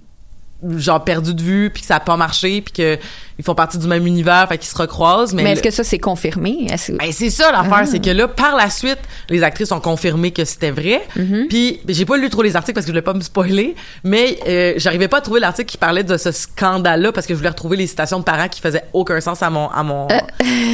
[0.77, 2.99] genre perdus de vue, puis que ça a pas marché, puis que
[3.39, 5.33] ils font partie du même univers, fait qu'ils se recroisent.
[5.35, 6.67] Mais, Mais est-ce que ça c'est confirmé?
[6.93, 7.87] Ben, c'est ça l'affaire, Ah.
[7.87, 8.99] c'est que là, par la suite,
[9.31, 11.01] les actrices ont confirmé que c'était vrai.
[11.17, 11.49] Mm-hmm.
[11.49, 14.39] Puis j'ai pas lu trop les articles parce que je voulais pas me spoiler, mais
[14.47, 17.49] euh, j'arrivais pas à trouver l'article qui parlait de ce scandale-là parce que je voulais
[17.49, 20.07] retrouver les citations de parents qui faisaient aucun sens à mon à mon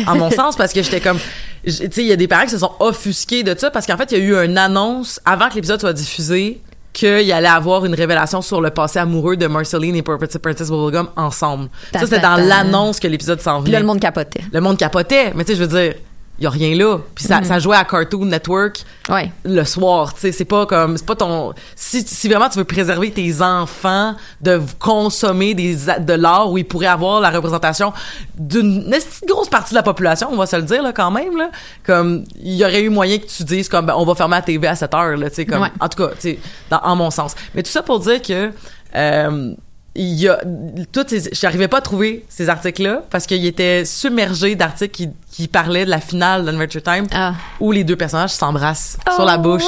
[0.06, 1.18] à mon sens parce que j'étais comme
[1.64, 3.96] tu sais il y a des parents qui se sont offusqués de ça parce qu'en
[3.96, 6.60] fait il y a eu une annonce avant que l'épisode soit diffusé
[6.98, 11.68] qu'il allait avoir une révélation sur le passé amoureux de Marceline et Princess Bubblegum ensemble.
[11.92, 14.40] Ta- ça c'était ta- dans l'annonce que l'épisode s'en Puis là, venait le monde capotait.
[14.52, 15.32] le monde capotait.
[15.34, 15.94] Mais tu sais, je veux dire,
[16.40, 16.98] il y a rien là.
[17.14, 19.32] Puis ça, ça jouait à Cartoon Network Ouais.
[19.44, 20.14] le soir.
[20.14, 21.52] Tu sais, c'est pas comme, c'est pas ton.
[21.74, 26.64] Si, si vraiment tu veux préserver tes enfants de consommer des de l'art où ils
[26.66, 27.92] pourraient avoir la représentation
[28.38, 28.94] d'une
[29.26, 31.50] grosse partie de la population, on va se le dire là quand même là.
[31.84, 34.42] Comme il y aurait eu moyen que tu dises comme ben, on va fermer la
[34.42, 35.28] TV à 7 heures là.
[35.30, 35.62] Tu sais comme.
[35.62, 35.72] Ouais.
[35.80, 36.38] En tout cas, tu sais,
[36.70, 37.34] en mon sens.
[37.54, 38.52] Mais tout ça pour dire que.
[38.94, 39.54] euh,
[39.94, 40.38] il y a
[40.92, 45.08] toutes ces j'arrivais pas à trouver ces articles là parce qu'il était submergé d'articles qui,
[45.32, 47.34] qui parlaient de la finale d'Adventure Time Ah.
[47.58, 49.26] où les deux personnages s'embrassent sur Oh.
[49.26, 49.64] la bouche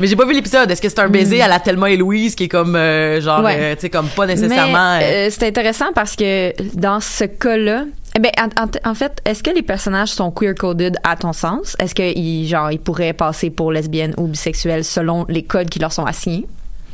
[0.00, 2.34] mais j'ai pas vu l'épisode est-ce que c'est un baiser à la Thelma et Louise
[2.34, 3.44] qui est comme euh, genre Hmm.
[3.44, 3.56] Ouais.
[3.60, 7.84] euh, tu sais comme pas nécessairement euh, euh, c'est intéressant parce que dans ce cas-là,
[8.16, 11.76] eh ben, en, en- en fait, est-ce que les personnages sont queer-coded à ton sens?
[11.78, 15.92] Est-ce qu'ils genre, ils pourraient passer pour lesbiennes ou bisexuelles selon les codes qui leur
[15.92, 16.46] sont assignés?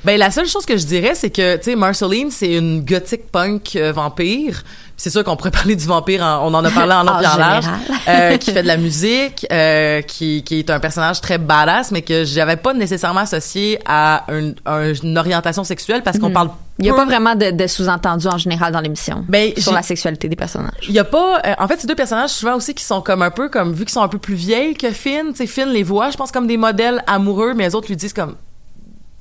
[0.05, 3.31] Ben la seule chose que je dirais c'est que tu sais Marceline c'est une gothique
[3.33, 4.63] punk euh, vampire.
[4.97, 7.21] C'est sûr qu'on pourrait parler du vampire, en- on en a parlé en long En
[7.21, 7.65] large,
[8.09, 12.03] euh, qui fait de la musique, euh, qui, qui est un personnage très badass, mais
[12.03, 16.49] que j'avais pas nécessairement associé à une, un- une orientation sexuelle parce qu'on parle.
[16.49, 16.55] Mhm.
[16.81, 19.83] Il n'y a pas vraiment de, de sous-entendu en général dans l'émission Ben, sur la
[19.83, 20.71] sexualité des personnages.
[20.89, 23.23] Il y a pas euh, en fait ces deux personnages souvent aussi qui sont comme
[23.23, 25.69] un peu comme vu qu'ils sont un peu plus vieilles que Finn, tu sais Finn
[25.69, 28.37] les voit je pense comme des modèles amoureux mais les autres lui disent comme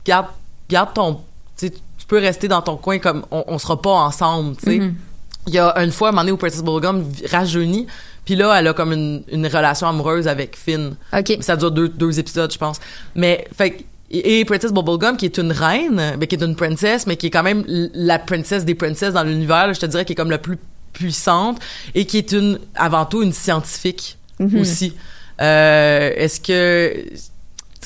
[0.06, 0.28] garde
[0.70, 1.22] garde ton
[1.60, 1.72] tu
[2.08, 4.82] peux rester dans ton coin comme on, on sera pas ensemble, tu sais.
[5.48, 7.88] Il y a une fois, un moment donné où Princess Bubblegum rajeunit,
[8.26, 10.96] puis là, elle a comme une, une relation amoureuse avec Finn.
[11.18, 11.38] OK.
[11.40, 12.80] Ça dure deux, deux épisodes, je pense.
[13.16, 17.08] Mais, fait et et Princess Bubblegum, qui est une reine, mais qui est une princesse,
[17.08, 20.14] mais qui est quand même la princesse des princesses dans l'univers, je te dirais, qui
[20.14, 20.58] est comme la plus
[20.92, 21.60] puissante,
[21.96, 24.18] et qui est une, avant tout, une scientifique
[24.60, 24.94] aussi.
[25.42, 27.06] Euh, est-ce que,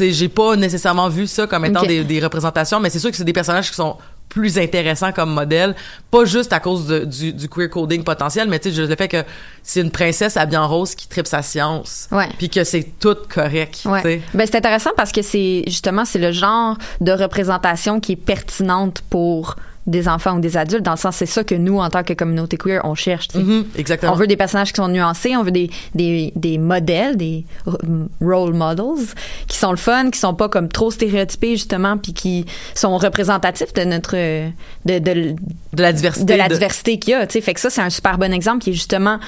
[0.05, 3.17] sais, j'ai pas nécessairement vu ça comme étant des, des représentations, mais c'est sûr que
[3.17, 3.97] c'est des personnages qui sont
[4.29, 5.75] plus intéressants comme modèle,
[6.09, 9.09] pas juste à cause de- du, du queer coding potentiel, mais tu sais, le fait
[9.09, 9.23] que
[9.61, 13.81] c'est une princesse habillée en rose qui tripe sa science, puis que c'est tout correct,
[13.85, 14.21] Ouais.
[14.33, 19.01] Ben, c'est intéressant parce que c'est justement c'est le genre de représentation qui est pertinente
[19.09, 19.57] pour
[19.87, 22.13] des enfants ou des adultes dans le sens c'est ça que nous en tant que
[22.13, 23.27] communauté queer on cherche.
[23.33, 24.13] Mhm, exactement.
[24.13, 27.77] on veut des personnages qui sont nuancés on veut des des, des modèles des r-
[28.21, 29.05] role models
[29.47, 33.73] qui sont le fun qui sont pas comme trop stéréotypés justement puis qui sont représentatifs
[33.73, 35.35] de notre de, de,
[35.73, 36.25] de la diversité.
[36.33, 37.25] de la diversité qu'il y a.
[37.25, 37.41] tu sais.
[37.41, 39.19] Fait que ça, c'est un super bon exemple qui est justement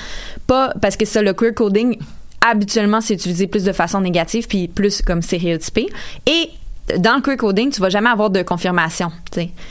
[0.48, 1.98] pas parce que ça, le queer coding,
[2.46, 5.88] habituellement, c'est utilisé plus de façon négative puis plus comme stéréotypé.
[6.28, 6.50] Et
[6.98, 9.10] dans le queer coding, tu vas jamais avoir de confirmation.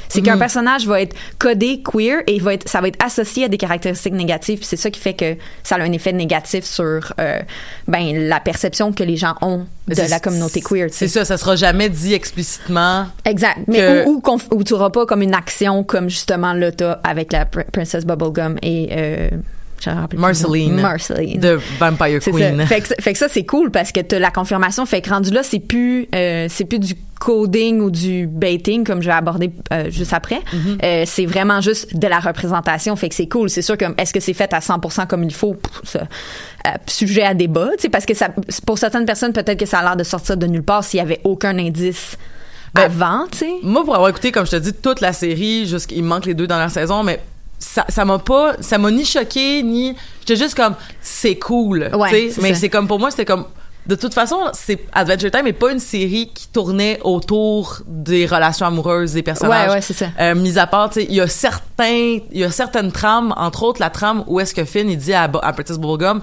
[0.09, 3.49] C'est qu'un personnage va être codé queer et va être, ça va être associé à
[3.49, 4.61] des caractéristiques négatives.
[4.63, 7.41] C'est ça qui fait que ça a un effet négatif sur euh,
[7.87, 10.89] ben la perception que les gens ont de la communauté queer.
[10.91, 13.07] C'est ça, ça sera jamais dit explicitement.
[13.27, 13.59] Exact.
[13.69, 16.71] Mais que- où, où, conf- où tu n'auras pas comme une action comme justement là,
[17.05, 19.29] avec la Pr- Princess Bubblegum et euh,
[20.17, 20.81] Marceline.
[20.81, 21.41] Marceline.
[21.41, 22.67] De Vampire Queen.
[22.67, 24.85] Fait que, ça- fait que ça c'est cool parce que t'as la confirmation.
[24.87, 29.01] Fait que rendu là, c'est plus euh, c'est plus du coding ou du baiting comme
[29.01, 30.41] je vais aborder euh, juste après.
[30.53, 30.85] Mm-hmm.
[30.85, 32.97] Euh, c'est vraiment juste de la représentation.
[32.97, 33.49] Fait que c'est cool.
[33.49, 35.55] C'est sûr que est-ce que c'est fait à 100% comme il faut?
[35.55, 36.01] Pff, ça,
[36.87, 37.71] sujet à débat.
[37.91, 38.29] Parce que ça
[38.67, 41.01] pour certaines personnes peut-être que ça a l'air de sortir de nulle part s'il y
[41.01, 42.17] avait aucun indice
[42.75, 43.27] Ben, avant.
[43.31, 43.51] Tu sais.
[43.63, 46.35] Moi, pour avoir écouté, comme je te dis, toute la série, jusqu'il me manque les
[46.35, 47.21] deux dernières saisons, mais
[47.63, 52.09] ça, ça m'a pas, ça m'a ni choqué, ni, j'étais juste comme, c'est cool, Ouais,
[52.11, 52.31] tu sais.
[52.31, 53.47] c'est Mais c'est comme, pour moi, c'était comme,
[53.87, 58.67] de toute façon, c'est Adventure Time n'est pas une série qui tournait autour des relations
[58.67, 59.69] amoureuses des personnages.
[59.69, 60.07] Ouais, ouais, c'est ça.
[60.21, 63.81] Euh, mis à part, il y a certains, il y a certaines trames, entre autres
[63.81, 66.21] la trame où est-ce que Finn il dit à, à Princess Bubblegum,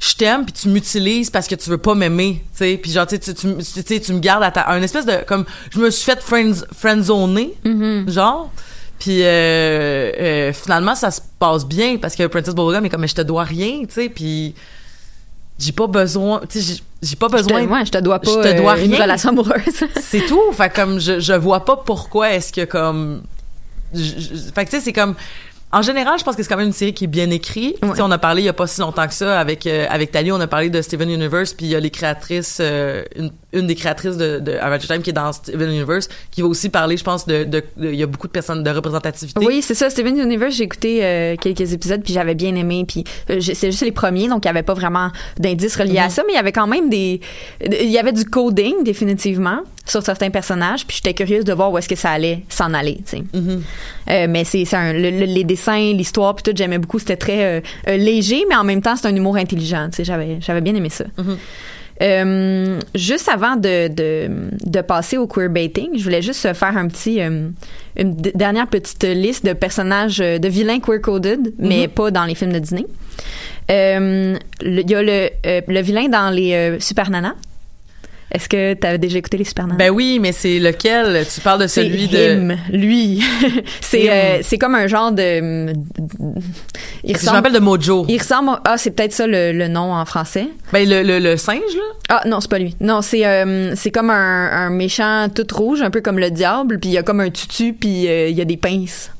[0.00, 3.06] je t'aime puis tu m'utilises parce que tu veux pas m'aimer, tu sais, puis genre
[3.06, 6.04] tu tu, tu, tu me gardes à ta, un espèce de comme je me suis
[6.04, 7.54] fait friends friendzoner,
[8.08, 8.50] genre.
[9.04, 13.06] Puis euh, euh, finalement ça se passe bien parce que Princess Bubblegum est comme mais
[13.08, 14.54] je te dois rien, tu sais, puis
[15.58, 17.66] j'ai pas besoin, tu sais, j'ai- pas Je te, besoin.
[17.66, 19.02] ouais, je te dois pas je te dois euh, une rien.
[19.02, 19.84] relation amoureuse.
[20.00, 20.40] C'est tout.
[20.52, 23.22] Fait comme je, je vois pas pourquoi est-ce que comme
[23.92, 25.14] je- je- fait que tu sais c'est comme
[25.70, 27.76] en général, je pense que c'est quand même une série qui est bien écrite.
[27.82, 30.30] On a parlé il y a pas si longtemps que ça avec euh, avec Tali,
[30.30, 33.66] on a parlé de Steven Universe, puis il y a les créatrices, euh, une, une
[33.66, 36.96] des créatrices de, de Adventure Time qui est dans Steven Universe, qui va aussi parler,
[36.96, 37.46] je pense, de,
[37.80, 39.44] il y a beaucoup de personnes de représentativité.
[39.46, 39.88] Oui, c'est ça.
[39.90, 42.84] Steven Universe, j'ai écouté euh, quelques épisodes puis j'avais bien aimé.
[42.86, 46.06] Puis euh, c'est juste les premiers, donc il y avait pas vraiment d'indices reliés Mhm.
[46.06, 47.20] à ça, mais il y avait quand même des,
[47.60, 50.86] il y avait du coding définitivement sur certains personnages.
[50.86, 52.96] Puis j'étais curieuse de voir où est-ce que ça allait s'en aller.
[53.06, 53.22] Tu sais.
[53.34, 53.62] Mhm.
[54.10, 56.98] Euh, mais c'est le- le- les dessins, l'histoire, puis tout, j'aimais beaucoup.
[56.98, 59.88] C'était très léger, mais en même temps, c'est un humour intelligent.
[59.90, 61.04] Tu sais, j'avais j'avais bien aimé ça.
[61.18, 61.36] Mhm.
[62.02, 64.28] Euh, juste avant de, de,
[64.66, 67.48] de passer au queerbaiting, je voulais juste faire un petit euh,
[67.96, 72.52] une dernière petite liste de personnages euh, de vilains queer-coded, mais pas dans les films
[72.52, 72.86] de Disney.
[73.70, 77.34] Euh, Il y a le, le vilain dans les Super Nana.
[78.32, 79.78] Est-ce que tu avais déjà écouté les Super Nana?
[79.78, 81.24] Ben oui, mais c'est lequel?
[81.32, 83.22] Tu parles de celui de lui.
[83.80, 85.72] c'est euh, c'est comme un genre de.
[87.04, 88.06] Il je me rappelle de Mojo.
[88.08, 88.58] Il ressemble.
[88.64, 90.48] Ah, c'est peut-être ça le, le nom en français.
[90.72, 91.82] Ben le, le, le singe là?
[92.08, 92.74] Ah non, c'est pas lui.
[92.80, 96.78] Non, c'est euh, c'est comme un, un méchant tout rouge, un peu comme le diable,
[96.80, 99.10] puis il y a comme un tutu, puis euh, il y a des pinces.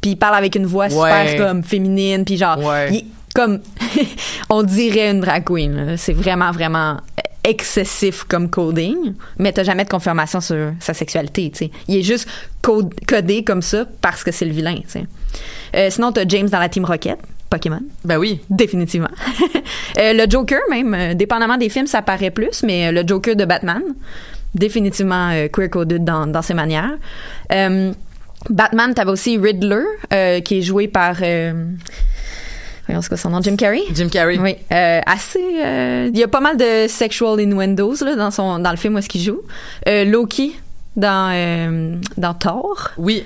[0.00, 1.26] Puis il parle avec une voix Ouais.
[1.28, 2.88] super comme féminine, puis genre Ouais.
[2.92, 3.60] il comme
[4.50, 5.94] on dirait une drag queen.
[5.96, 6.98] C'est vraiment vraiment
[7.44, 11.70] excessif comme coding, mais t'as jamais de confirmation sur sa sexualité, tu sais.
[11.88, 12.28] Il est juste
[12.62, 15.04] code- codé comme ça parce que c'est le vilain, tu sais.
[15.74, 17.18] Euh, sinon t'as James dans la Team Rocket,
[17.50, 17.80] Pokémon.
[18.04, 18.40] Ben oui.
[18.50, 19.10] Définitivement.
[19.98, 23.44] Euh, le Joker, même, euh, dépendamment des films, ça paraît plus, mais le Joker de
[23.44, 23.82] Batman,
[24.54, 26.92] définitivement euh, queer-coded dans, dans ses manières.
[28.48, 29.84] Batman, t'avais aussi Riddler,
[30.44, 31.16] qui est joué par...
[32.86, 33.40] Voyons, c'est quoi son nom?
[33.40, 33.82] Jim Carrey?
[33.94, 34.38] Jim Carrey.
[34.38, 35.38] Oui, euh, assez.
[35.62, 38.94] euh, il y a pas mal de sexual innuendos là, dans son dans le film
[38.94, 39.40] où est-ce qu'il joue.
[39.88, 40.58] Euh, Loki
[40.96, 42.90] dans dans Thor.
[42.98, 43.24] Oui.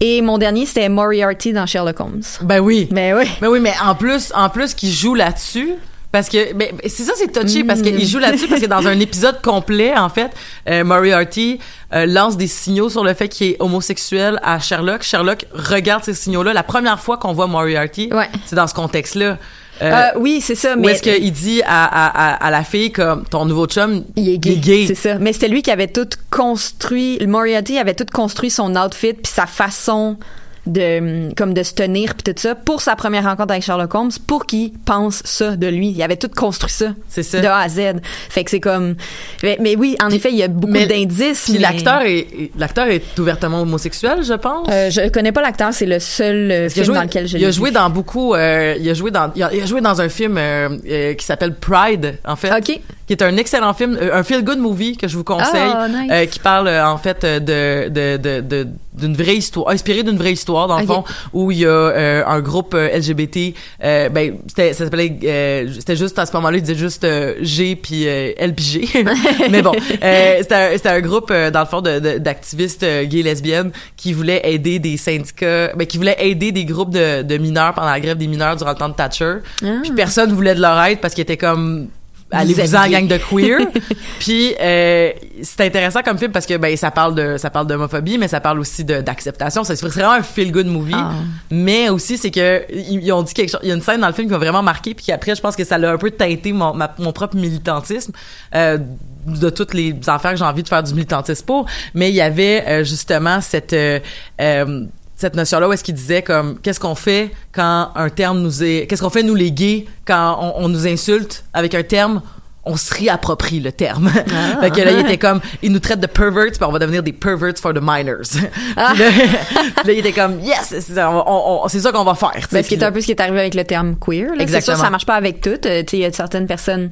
[0.00, 2.22] Et mon dernier c'était Moriarty dans Sherlock Holmes.
[2.42, 2.88] Ben oui.
[2.90, 3.24] Mais oui.
[3.40, 5.74] Ben oui, mais en plus, en plus qu'il joue là-dessus.
[6.12, 9.00] Parce que ben, c'est ça c'est touché parce qu'il joue là-dessus parce que dans un
[9.08, 10.30] épisode complet en fait
[10.68, 11.58] euh, Moriarty
[11.94, 16.12] euh, lance des signaux sur le fait qu'il est homosexuel à Sherlock Sherlock regarde ces
[16.14, 18.28] signaux là la première fois qu'on voit Moriarty Ouais.
[18.44, 19.38] c'est dans ce contexte là
[19.80, 20.74] Euh, oui, c'est ça.
[20.76, 24.04] où Mais est-ce qu'il dit à, à, à, à la fille comme ton nouveau chum
[24.16, 24.56] il est gay.
[24.56, 24.84] gay.
[24.86, 25.14] C'est ça.
[25.18, 27.18] Mais c'était lui qui avait tout construit.
[27.26, 30.18] Moriarty avait tout construit son outfit puis sa façon
[30.66, 34.10] de comme de se tenir puis tout ça pour sa première rencontre avec Sherlock Holmes
[34.26, 35.88] pour qu'il pense ça de lui.
[35.88, 36.94] Il avait tout construit ça.
[37.08, 37.40] C'est ça.
[37.40, 37.80] De A à Z.
[38.28, 38.94] Fait que c'est comme
[39.42, 41.44] mais, mais oui, en effet, il y a beaucoup d'indices.
[41.44, 45.72] puis mais- l'acteur est l'acteur est ouvertement homosexuel je pense Euh, je connais pas l'acteur,
[45.72, 47.74] c'est le seul euh, film joué, dans lequel je il a l'ai joué vu.
[47.74, 50.36] dans beaucoup euh, il a joué dans il a, il a joué dans un film
[50.38, 52.64] euh, euh, qui s'appelle Pride en fait OK.
[53.06, 55.88] qui est un excellent film euh, un feel good movie que je vous conseille Ah,
[55.88, 56.10] nice.
[56.12, 60.32] euh, qui parle en fait de de de de- d'une vraie histoire inspiré d'une vraie
[60.32, 64.36] histoire dans le fond où il y a euh, un groupe euh, LGBT euh, ben
[64.46, 68.04] c'était ça s'appelait euh, c'était juste à ce moment-là il disait juste euh, G puis
[68.04, 69.04] L puis G.
[69.50, 73.22] Mais bon euh, c'était un, c'était un groupe dans le fond de- de- d'activistes gays
[73.22, 77.72] lesbiennes qui voulaient aider des syndicats ben qui voulaient aider des groupes de, de mineurs
[77.74, 79.36] pendant la grève des mineurs durant le temps de Thatcher.
[79.64, 79.66] Ah.
[79.82, 81.88] puis personne voulait de leur aide parce qu'ils étaient comme
[82.32, 83.60] allez Vous vous en gang de queer?
[84.18, 85.10] Puis euh,
[85.42, 88.40] c'est intéressant comme film parce que ben ça parle de ça parle d'homophobie mais ça
[88.40, 89.64] parle aussi d'acceptation.
[89.64, 90.92] C'est vraiment un feel good movie.
[90.94, 91.12] Ah.
[91.50, 94.08] mais aussi c'est que ils, ont dit quelque chose il y a une scène dans
[94.08, 96.10] le film qui m'a vraiment marqué puis après je pense que ça l'a un peu
[96.10, 98.12] teinté mon ma- mon propre militantisme
[98.54, 98.78] euh,
[99.26, 101.66] de toutes les affaires que j'ai envie de faire du militantisme pour.
[101.94, 104.00] Mais il y avait euh, justement cette euh,
[104.40, 104.84] euh,
[105.22, 108.86] cette notion-là où est-ce qu'il disait comme qu'est-ce qu'on fait quand un terme nous est
[108.88, 111.44] qu'est-ce qu'on fait nous les gays quand on, on nous insulte?
[111.54, 112.22] Avec un terme
[112.64, 114.08] on se réapproprie le terme.
[114.60, 117.02] fait que là, il était comme, il nous traite de perverts, puis on va devenir
[117.02, 118.30] des perverts for the minors.
[118.32, 118.76] Puis
[119.84, 122.46] là, il était comme, yes, c'est ça, qu'on va faire.
[122.52, 124.28] Ben, ce qui est un peu ce qui est arrivé avec le terme queer.
[124.28, 124.34] là.
[124.36, 124.76] C'est Exactement.
[124.76, 125.66] sûr, ça marche pas avec toutes.
[125.66, 126.90] Euh, tu sais, il y a certaines personnes,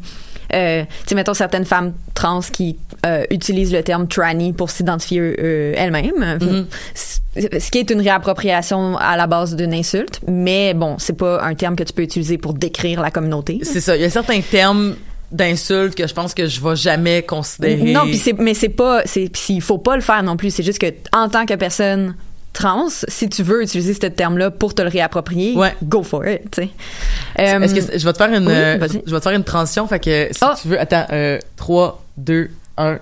[0.55, 5.21] euh, tu sais, mettons certaines femmes trans qui euh, utilisent le terme tranny pour s'identifier
[5.21, 6.67] euh, elles-mêmes.
[6.95, 7.21] C-
[7.59, 11.55] Ce qui est une réappropriation à la base d'une insulte, mais bon, c'est pas un
[11.55, 13.61] terme que tu peux utiliser pour décrire la communauté.
[13.63, 13.97] C'est ça.
[13.97, 14.97] Il y a certains termes
[15.31, 17.93] d'insultes que je pense que je vais jamais considérer.
[17.93, 18.03] Non,
[18.39, 20.53] mais c'est pas, c'est, il faut pas le faire non plus.
[20.53, 22.17] C'est juste que en tant que personne
[22.53, 25.75] trans, si tu veux utiliser ce terme-là pour te le réapproprier, Ouais.
[25.83, 26.59] go for it.
[26.59, 29.45] Est-ce que Euh, je vais te faire une, oui, euh, je vais te faire une
[29.45, 30.55] transition, fait que si Ah.
[30.61, 32.99] tu veux, attends, euh, 3, 2, 1.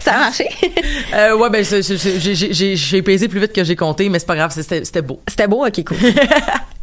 [0.00, 0.48] ça a marché?
[1.14, 5.02] euh, ouais, ben, j'ai- pesé plus vite que j'ai compté, mais c'est pas grave, c'était
[5.02, 5.20] beau.
[5.28, 5.96] C'était beau, ok, cool.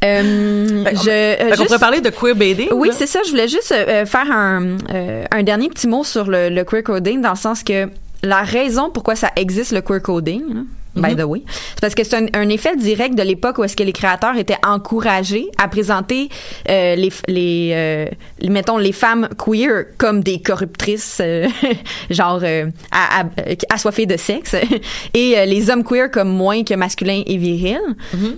[0.06, 2.68] Euh, Fait qu'on- je, Fait juste- pourrait parler de queerbaiting.
[2.74, 2.94] Oui, là.
[2.98, 3.22] c'est ça.
[3.26, 6.84] Je voulais juste euh, faire un, euh, un dernier petit mot sur le, le queer
[6.84, 7.88] coding, dans le sens que
[8.24, 10.66] la raison pourquoi ça existe, le queer coding,
[10.96, 11.42] by the way,
[11.74, 14.38] c'est parce que c'est un, un effet direct de l'époque où est-ce que les créateurs
[14.38, 16.30] étaient encouragés à présenter
[16.70, 18.06] euh, les, les, euh,
[18.40, 21.48] les- mettons, les femmes queer comme des corruptrices, euh,
[22.10, 24.56] genre euh, à, à- assoiffées de sexe,
[25.14, 27.80] et euh, les hommes queer comme moins que masculins et virils.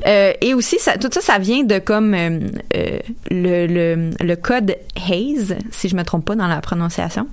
[0.07, 2.15] Euh, et aussi, ça, tout ça, ça vient de comme
[3.31, 4.75] le, le, le code
[5.09, 7.27] Hayes, si je me trompe pas dans la prononciation,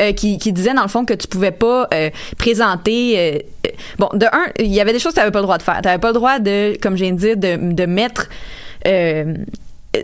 [0.00, 3.44] euh, qui, qui disait dans le fond que tu pouvais pas euh, présenter.
[3.98, 5.62] bon, de un, il y avait des choses que tu n'avais pas le droit de
[5.62, 5.80] faire.
[5.82, 8.28] Tu n'avais pas le droit de, comme je viens de dire, de, mettre.
[8.86, 9.34] euh,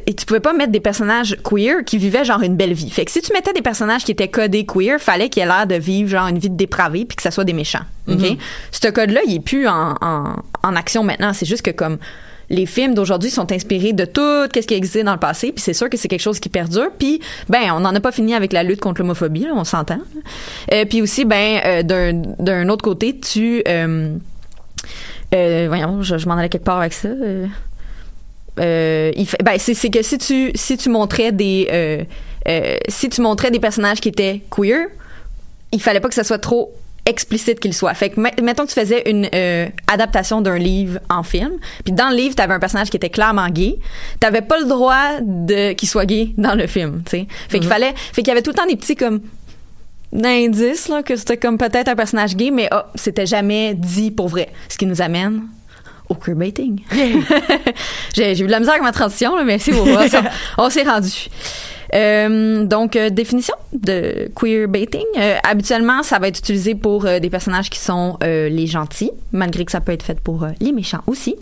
[0.07, 2.91] et tu pouvais pas mettre des personnages queer qui vivaient genre une belle vie.
[2.91, 5.67] Fait que si tu mettais des personnages qui étaient codés queer, fallait qu'ils aient l'air
[5.67, 7.85] de vivre genre une vie de dépravé puis que ça soit des méchants.
[8.07, 8.37] OK?
[8.71, 11.33] Ce code-là, il est plus en, en, en action maintenant.
[11.33, 11.97] C'est juste que comme
[12.51, 14.21] les films d'aujourd'hui sont inspirés de tout
[14.55, 16.91] ce qui existait dans le passé, puis c'est sûr que c'est quelque chose qui perdure.
[16.99, 20.01] Puis ben, on n'en a pas fini avec la lutte contre l'homophobie, on s'entend.
[20.73, 24.17] Euh, puis aussi, ben, euh, d'un d'un autre côté, tu euh,
[25.35, 27.09] euh, voyons, je, je m'en allais quelque part avec ça.
[27.09, 27.47] Euh,
[28.61, 32.05] euh, il fait, ben, c'est, que si tu, si tu montrais des, euh,
[32.49, 34.87] euh, si tu montrais des personnages qui étaient queer,
[35.73, 36.73] il fallait pas que ça soit trop
[37.07, 37.95] explicite qu'il soit.
[37.95, 39.31] Fait que, me- mettons que tu faisais une
[39.87, 41.53] adaptation d'un livre en film,
[41.85, 43.79] puis dans le livre, tu avais un personnage qui était clairement gay,
[44.21, 47.27] t'avais pas le droit de qu'il soit gay dans le film, tu sais.
[47.49, 49.21] Fait qu'il fallait, fait qu'il y avait tout le temps des petits comme
[50.13, 54.29] d'indices là que c'était comme peut-être un personnage gay, mais oh, c'était jamais dit pour
[54.29, 54.49] vrai.
[54.69, 55.43] Ce qui nous amène
[56.09, 56.81] au queerbaiting.
[58.15, 59.85] j'ai, j'ai eu de la misère avec ma transition, là, mais c'est bon,
[60.57, 61.29] on, s'est rendu.
[61.95, 65.05] Euh, donc, euh, définition de queerbaiting.
[65.19, 69.65] Euh, habituellement, ça va être utilisé pour euh, des personnages qui sont les gentils, malgré
[69.65, 71.37] que ça peut être fait pour les méchants aussi.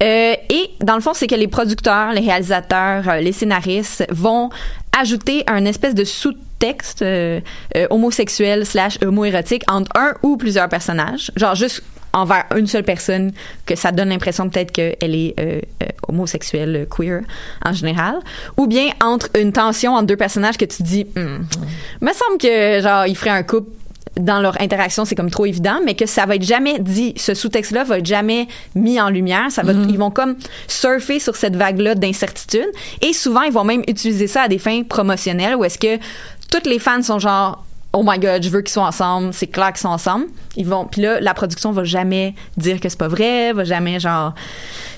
[0.00, 4.50] Et dans le fond, c'est que les producteurs, les réalisateurs, les scénaristes vont
[4.98, 6.04] ajouter un espèce de
[6.58, 7.40] sous-texte euh,
[7.76, 11.30] euh, homosexuel slash homoérotique entre un ou plusieurs personnages.
[11.36, 11.82] Genre juste
[12.12, 13.32] envers une seule personne
[13.66, 15.60] que ça donne l'impression peut-être qu'elle est euh,
[16.08, 17.20] homosexuelle, queer
[17.64, 18.18] en général,
[18.56, 21.44] ou bien entre une tension entre deux personnages que tu te dis, Hmm,
[22.00, 23.70] me semble que genre ils feraient un couple
[24.18, 27.34] dans leur interaction, c'est comme trop évident, mais que ça va être jamais dit, ce
[27.34, 29.46] sous-texte-là va être jamais mis en lumière.
[29.50, 30.36] Ça va, ils vont comme
[30.66, 32.66] surfer sur cette vague-là d'incertitude.
[33.02, 35.98] Et souvent, ils vont même utiliser ça à des fins promotionnelles où est-ce que
[36.50, 39.68] toutes les fans sont genre, oh my god, je veux qu'ils soient ensemble, c'est clair
[39.68, 40.26] qu'ils sont ensemble.
[40.56, 43.98] Ils vont, puis là, la production va jamais dire que c'est pas vrai, va jamais
[43.98, 44.34] genre,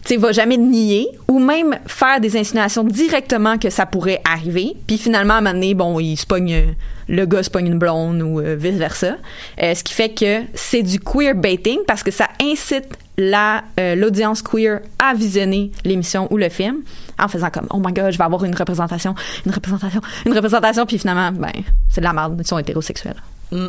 [0.05, 4.75] tu sais, va jamais nier ou même faire des insinuations directement que ça pourrait arriver.
[4.87, 6.73] Puis finalement, à un moment donné, bon, il se euh,
[7.09, 9.17] le gars se une blonde ou vice versa.
[9.59, 12.87] ce qui fait que c'est du queer baiting parce que ça incite
[13.21, 16.79] la euh, l'audience queer à visionner l'émission ou le film
[17.19, 19.15] en faisant comme oh my god je vais avoir une représentation
[19.47, 21.53] une représentation une représentation puis finalement ben
[21.89, 23.17] c'est de la merde ils sont hétérosexuels
[23.53, 23.67] Mm.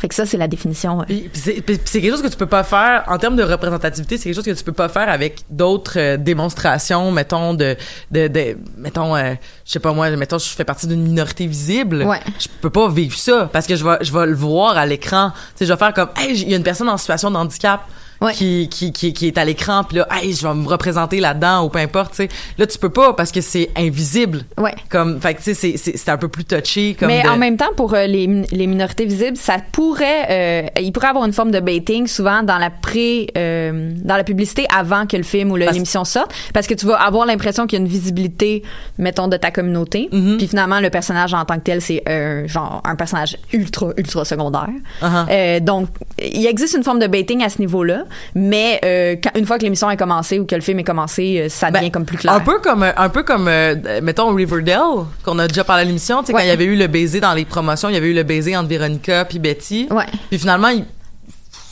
[0.00, 2.46] fait que ça c'est la définition euh, Puis, puis c'est, quelque chose que tu peux
[2.46, 4.18] pas faire en termes de représentativité.
[4.18, 7.76] C'est quelque chose que tu peux pas faire avec d'autres euh, démonstrations, mettons de,
[8.10, 12.02] de, de mettons, euh, je sais pas moi, mettons je fais partie d'une minorité visible.
[12.02, 12.20] Ouais.
[12.40, 15.30] Je peux pas vivre ça parce que je vais, je vais le voir à l'écran.
[15.30, 17.36] Tu sais, je vais faire comme, hey, il y a une personne en situation de
[17.36, 17.82] handicap.
[18.20, 18.32] Ouais.
[18.32, 21.64] Qui, qui, qui, qui est à l'écran puis là hey je vais me représenter là-dedans
[21.64, 24.74] ou peu importe tu sais là tu peux pas parce que c'est invisible Ouais.
[24.88, 27.56] comme fait que tu sais c'est, un peu plus touché comme mais de- en même
[27.56, 31.50] temps, pour euh, les, les minorités visibles, ça pourrait, euh, il pourrait avoir une forme
[31.50, 35.56] de baiting souvent dans la pré, euh, dans la publicité avant que le film ou
[35.56, 38.62] l'émission sorte, parce que tu vas avoir l'impression qu'il y a une visibilité,
[38.98, 40.36] mettons, de ta communauté, Mhm.
[40.38, 44.24] puis finalement le personnage en tant que tel, c'est euh, genre un personnage ultra ultra
[44.24, 44.68] secondaire.
[45.02, 45.60] Uh-huh.
[45.60, 45.88] Donc,
[46.22, 48.03] il existe une forme de baiting à ce niveau-là,
[48.34, 51.40] mais euh, quand- une fois que l'émission est commencée ou que le film est commencé,
[51.44, 52.32] euh, ça devient Ben, comme plus clair.
[52.32, 56.20] Un peu comme, un peu comme, euh, mettons Riverdale, qu'on a déjà parlé à l'émission.
[56.20, 56.40] Tu sais, Ouais.
[56.40, 58.22] quand il y avait eu le baiser dans les promotions, il y avait eu le
[58.22, 59.88] baiser entre Véronica puis Betty.
[59.90, 60.04] Ouais.
[60.30, 60.84] Puis finalement, il,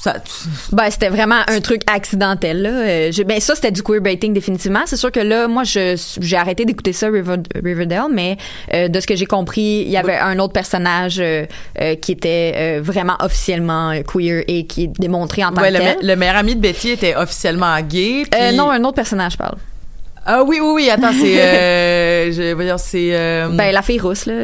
[0.03, 0.17] ça,
[0.73, 2.71] Ben, c'était vraiment un truc accidentel, là.
[2.71, 4.81] Euh, ben, ça, c'était du queerbaiting, définitivement.
[4.87, 8.37] C'est sûr que là, moi, je, j'ai arrêté d'écouter ça, River- Riverdale, mais
[8.75, 11.47] euh, de ce que j'ai compris, il y avait un autre personnage euh,
[12.01, 15.97] qui était vraiment officiellement queer et qui est démontré en tant ouais, que le, tel.
[15.99, 18.25] me- le meilleur ami de Betty était officiellement gay.
[18.31, 19.57] puis- non, un autre personnage, je parle.
[20.27, 23.11] Ah oui, oui, oui, attends, c'est, euh, je vais dire, c'est,
[23.53, 24.35] Ben, la fille rousse, là.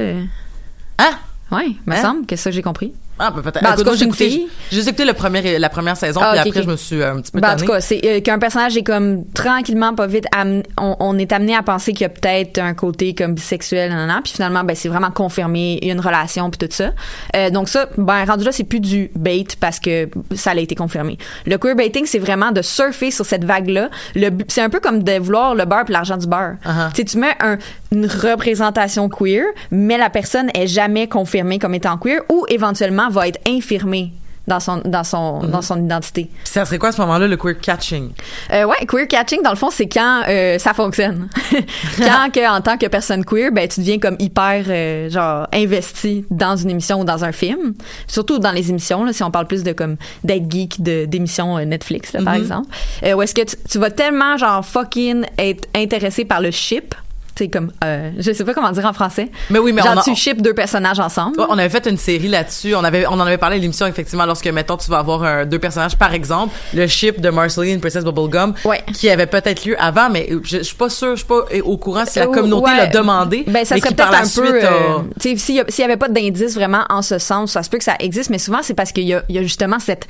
[0.99, 1.11] hein?
[1.51, 2.03] Ouais, me Hein?
[2.03, 2.93] semble que c'est ça que j'ai compris.
[3.19, 3.62] Ah, ben, peut-être.
[3.62, 4.47] Ben, en tout cas, j'ai écouté-.
[4.71, 7.12] J'ai écouté le premier, la première saison, Ah, puis ok, après, je me suis euh,
[7.14, 10.07] un petit peu Ben, en tout cas, c'est euh, qu'un personnage est comme tranquillement, pas
[10.07, 13.35] vite, am- on, on est amené à penser qu'il y a peut-être un côté comme
[13.35, 16.59] bisexuel, nan, nan, puis finalement, ben c'est vraiment confirmé, il y a une relation puis
[16.66, 16.93] tout ça.
[17.37, 20.75] Euh, donc ça, ben rendu là, c'est plus du bait parce que ça a été
[20.75, 21.19] confirmé.
[21.47, 23.89] Le queerbaiting, c'est vraiment de surfer sur cette vague-là.
[24.14, 26.55] Le C'est un peu comme de vouloir le beurre puis l'argent du beurre.
[26.64, 26.91] Uh-huh.
[26.91, 27.59] Tu sais, tu mets un-
[27.93, 33.29] une représentation queer, mais la personne est jamais confirmée comme étant queer ou éventuellement va
[33.29, 34.13] être infirmée
[34.47, 35.51] dans son dans son Mm-hmm.
[35.51, 36.25] dans son identité.
[36.25, 38.11] Puis ça serait quoi à ce moment-là, le queer catching?
[38.53, 41.29] Euh, ouais, queer catching dans le fond, c'est quand euh, ça fonctionne.
[41.99, 46.25] quand que en tant que personne queer, ben tu deviens comme hyper euh, genre investi
[46.31, 47.75] dans une émission ou dans un film,
[48.07, 51.59] surtout dans les émissions là, si on parle plus de comme d'être geek de d'émissions
[51.59, 52.69] euh, Netflix là, par exemple.
[53.05, 56.95] Euh, où est-ce que tu, tu vas tellement genre fucking être intéressé par le ship
[57.39, 59.28] c'est comme euh, je sais pas comment dire en français.
[59.51, 61.39] Mais oui, mais genre on a- tu ships deux personnages ensemble.
[61.41, 62.74] Ouais, on avait fait une série là-dessus.
[62.74, 65.47] On avait, on en avait parlé à l'émission effectivement lorsque mettons tu vas avoir un-
[65.47, 68.82] deux personnages par exemple, le ship de Marceline Princess Bubblegum, Ouais.
[68.93, 71.76] qui avait peut-être lieu avant, mais je, je suis pas sûre, je suis pas au
[71.78, 72.76] courant si la Euh, communauté ouais.
[72.76, 74.61] l'a demandé, Ben, ça mais serait peut-être un suite peu.
[74.64, 77.78] euh, tu sais, s'il y avait pas d'indice vraiment en ce sens, ça se peut
[77.78, 80.07] que ça existe, mais souvent c'est parce qu'il y a, il y a justement cette,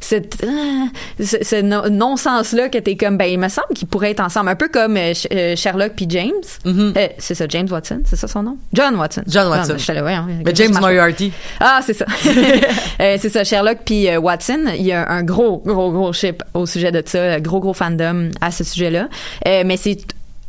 [0.00, 4.10] cette, euh, ce, ce non- non-sens-là que t'es comme, ben, il me semble qu'ils pourraient
[4.10, 4.48] être ensemble.
[4.50, 6.32] Un peu comme euh, Sherlock puis James.
[6.66, 8.56] Euh, c'est ça, James Watson, c'est ça son nom?
[8.72, 9.22] John Watson.
[9.22, 9.32] Mm-hmm.
[9.32, 9.72] John Watson.
[9.74, 10.76] Non, j'étais là, ouais, hein, Mais je James.
[10.80, 11.32] Moriarty.
[11.60, 12.06] Ah, c'est ça.
[13.00, 14.64] Euh, c'est ça, Sherlock puis euh, Watson.
[14.76, 18.30] Il y a un gros, gros, gros ship au sujet de ça, gros, gros fandom
[18.40, 19.08] à ce sujet-là.
[19.46, 19.98] Euh, mais c'est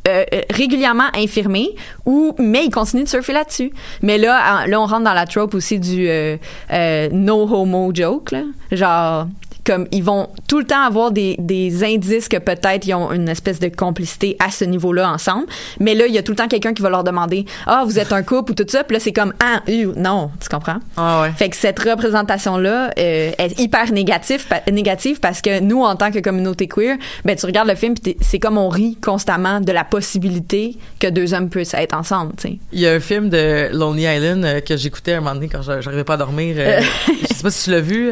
[0.07, 1.69] euh, euh, régulièrement infirmé
[2.05, 3.73] ou mais il continue de surfer là-dessus.
[4.01, 6.37] Mais là, en- là on rentre dans la trope aussi du euh,
[6.71, 8.43] euh, no homo joke, là.
[8.71, 9.27] genre
[9.67, 13.27] comme ils vont tout le temps avoir des, des indices que peut-être ils ont une
[13.27, 15.45] espèce de complicité à ce niveau-là ensemble.
[15.81, 17.99] Mais là, il y a tout le temps quelqu'un qui va leur demander ah vous
[17.99, 18.83] êtes un couple ou tout ça.
[18.85, 21.31] Puis là c'est comme ah ew, non, tu comprends Ah ouais.
[21.35, 26.19] fait que cette représentation-là euh, est hyper négative, négative parce que nous, en tant que
[26.19, 29.71] communauté queer, ben tu regardes le film puis t'es- c'est comme on rit constamment de
[29.71, 32.57] la possibilité que deux hommes puissent être ensemble, tu sais.
[32.71, 35.61] Il y a un film de Lonely Island euh, que j'écoutais un moment donné quand
[35.61, 36.55] j'a- j'arrivais pas à dormir.
[36.57, 36.79] euh,
[37.21, 38.11] je sais pas si tu l'as vu.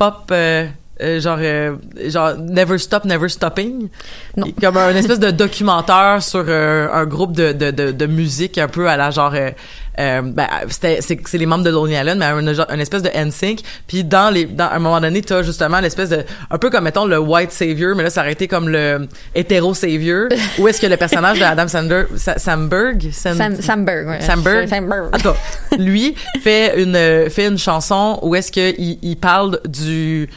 [0.00, 0.30] Euh, pop.
[0.32, 0.68] euh,
[1.00, 1.74] euh, genre euh,
[2.08, 3.88] genre Never Stop Never Stopping
[4.36, 4.46] Non.
[4.60, 8.68] comme un espèce de documentaire sur euh, un groupe de, de, de, de musique un
[8.68, 12.26] peu à la genre euh, ben, c'était c'est c'est les membres de Lonely Island mais
[12.26, 12.38] un,
[12.74, 16.10] une espèce de NSYNC puis dans les dans à un moment donné t'as justement l'espèce
[16.10, 19.08] de un peu comme mettons le white savior mais là ça aurait été comme le
[19.34, 20.28] hétéro savior
[20.58, 24.20] où est-ce que le personnage de Adam Sandler Sa- Samberg Sam- Sam, Samberg, ouais.
[24.20, 24.68] Samberg.
[24.68, 25.10] Samberg.
[25.22, 25.34] cas,
[25.78, 30.28] lui fait une fait une chanson où est-ce que il, il parle du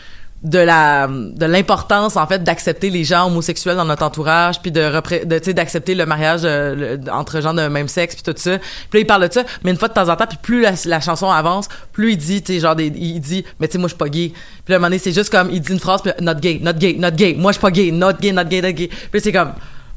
[0.45, 4.91] de la de l'importance en fait d'accepter les gens homosexuels dans notre entourage puis de
[5.25, 8.39] de tu sais d'accepter le mariage euh, le- entre gens de même sexe puis tout
[8.39, 10.37] ça puis là il parle de ça mais une fois de temps en temps puis
[10.41, 13.67] plus la, la chanson avance plus il dit tu sais genre des, il dit mais
[13.67, 15.31] tu sais moi je suis pas gay puis là, à un moment donné c'est juste
[15.31, 17.61] comme il dit une phrase puis not gay not gay not gay moi je suis
[17.61, 19.51] pas gay not gay not gay not gay puis c'est comme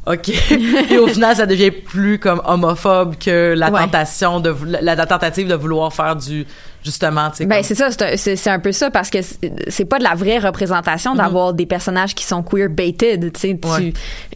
[0.07, 0.31] OK.
[0.91, 3.81] Et au final, ça devient plus comme homophobe que la Ouais.
[3.81, 6.47] tentation de la tentative de vouloir faire du
[6.89, 7.47] justement, tu sais.
[7.47, 10.39] Ben c'est ça, c'est un- un peu ça parce que c'est- pas de la vraie
[10.39, 13.93] représentation d'avoir des personnages qui sont queer baited, tu sais, Ouais.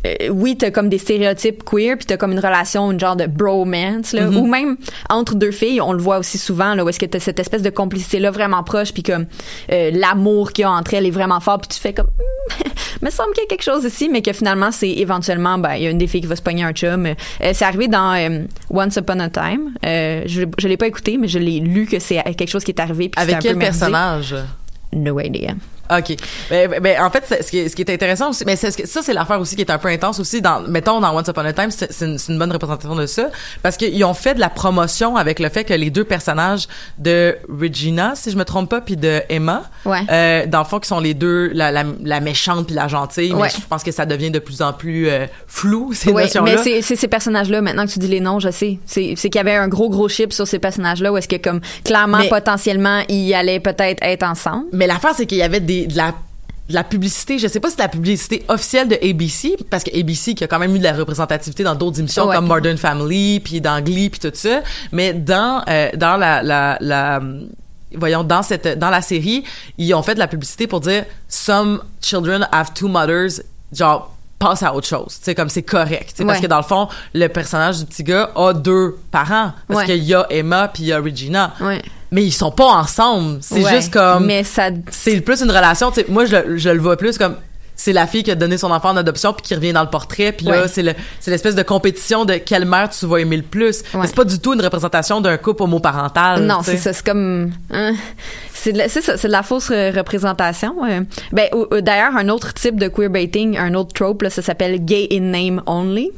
[0.07, 3.26] euh, oui, t'as comme des stéréotypes queer puis t'as comme une relation une genre de
[3.26, 4.76] bromance là ou même
[5.11, 7.62] entre deux filles, on le voit aussi souvent là où est-ce que t'as cette espèce
[7.62, 9.26] de complicité là vraiment proche puis comme
[9.72, 12.09] euh, l'amour qu'il y a entre elles est vraiment fort puis tu fais comme
[13.03, 15.82] me semble qu'il y a quelque chose ici mais que finalement c'est éventuellement ben il
[15.82, 17.14] y a une des filles qui va se pogner un chum Euh,
[17.53, 21.28] c'est arrivé dans euh, Once Upon a Time Euh, je je l'ai pas écouté mais
[21.28, 23.55] je l'ai lu que c'est quelque chose qui est arrivé puis avec c'était un quel
[23.55, 24.34] peu personnage?
[24.93, 25.55] No idea.
[25.91, 26.16] OK.
[26.51, 29.12] Ben, en fait, ce qui, est, ce qui est intéressant aussi, mais c'est ça, c'est
[29.12, 30.41] l'affaire aussi qui est un peu intense aussi.
[30.41, 33.30] Dans, mettons, dans Once Upon a Time, c'est une, bonne représentation de ça,
[33.62, 36.66] parce qu'ils ont fait de la promotion avec le fait que les deux personnages
[36.99, 40.01] de Regina, si je me trompe pas, puis de Emma, Ouais.
[40.11, 43.35] euh, dans le fond, qui sont les deux, la, la, la méchante puis la gentille,
[43.35, 43.49] mais Ouais.
[43.51, 46.57] je pense que ça devient de plus en plus euh, flou, ces Oui, notions-là.
[46.64, 48.78] mais c'est ces personnages-là, maintenant que tu dis les noms, je sais.
[48.87, 51.37] C'est c'est qu'il y avait un gros, gros chip sur ces personnages-là où est-ce que,
[51.37, 54.66] comme, clairement, Mais- potentiellement, ils allaient peut-être être ensemble.
[54.72, 56.14] Mais l'affaire, c'est qu'il y avait des, de la
[56.68, 59.90] de la publicité, je sais pas si c'est la publicité officielle de ABC, parce que
[59.98, 62.36] ABC qui a quand même eu de la représentativité dans d'autres émissions Ouais.
[62.36, 64.62] comme Modern Family, puis dans Glee, puis tout ça,
[64.92, 67.20] mais dans euh, dans la, la, la
[67.94, 69.42] voyons dans cette dans la série,
[69.76, 73.42] ils ont fait de la publicité pour dire some children have two mothers,
[73.72, 77.28] genre passe à autre chose, sais comme c'est correct, parce que dans le fond, le
[77.28, 79.86] personnage du petit gars a deux parents parce Ouais.
[79.86, 81.55] qu'il y a Emma puis il y a Regina.
[81.61, 81.80] Ouais.
[82.11, 84.68] Mais ils sont pas ensemble, c'est juste comme Mais ça.
[84.90, 87.36] c'est plus une relation moi je le vois plus comme
[87.85, 89.91] c'est la fille qui a donné son enfant en adoption puis qui revient dans le
[89.91, 90.68] portrait puis là Ouais.
[90.68, 94.07] c'est le c'est l'espèce de compétition de quelle mère tu vas aimer le plus Ouais.
[94.07, 96.93] c'est pas du tout une représentation d'un couple homoparental Non, c'est ça.
[96.93, 97.51] C'est comme.
[97.72, 97.93] hein,
[98.53, 100.76] c'est de la- c'est ça, c'est de la fausse représentation.
[100.85, 101.01] euh.
[101.33, 101.49] Ben,
[101.80, 105.62] d'ailleurs, un autre type de queerbaiting, un autre trope, là, ça s'appelle gay in name
[105.66, 106.11] only.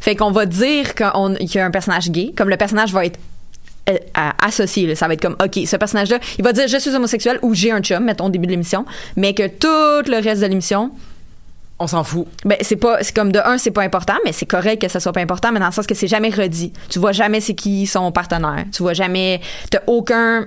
[0.00, 3.18] Fait qu'on va dire qu'il y a un personnage gay, comme le personnage va être
[3.88, 3.96] euh,
[4.44, 4.86] associé.
[4.86, 4.94] là.
[4.94, 7.72] Ça va être comme, OK, ce personnage-là, il va dire je suis homosexuel ou j'ai
[7.72, 8.84] un chum, mettons au début de l'émission,
[9.16, 10.90] mais que tout le reste de l'émission,
[11.78, 12.26] on s'en fout.
[12.44, 15.00] Ben c'est pas c'est comme de un c'est pas important mais c'est correct que ça
[15.00, 16.72] soit pas important mais dans le sens que c'est jamais redit.
[16.88, 18.64] Tu vois jamais c'est qui son partenaire.
[18.72, 20.46] Tu vois jamais t'as aucun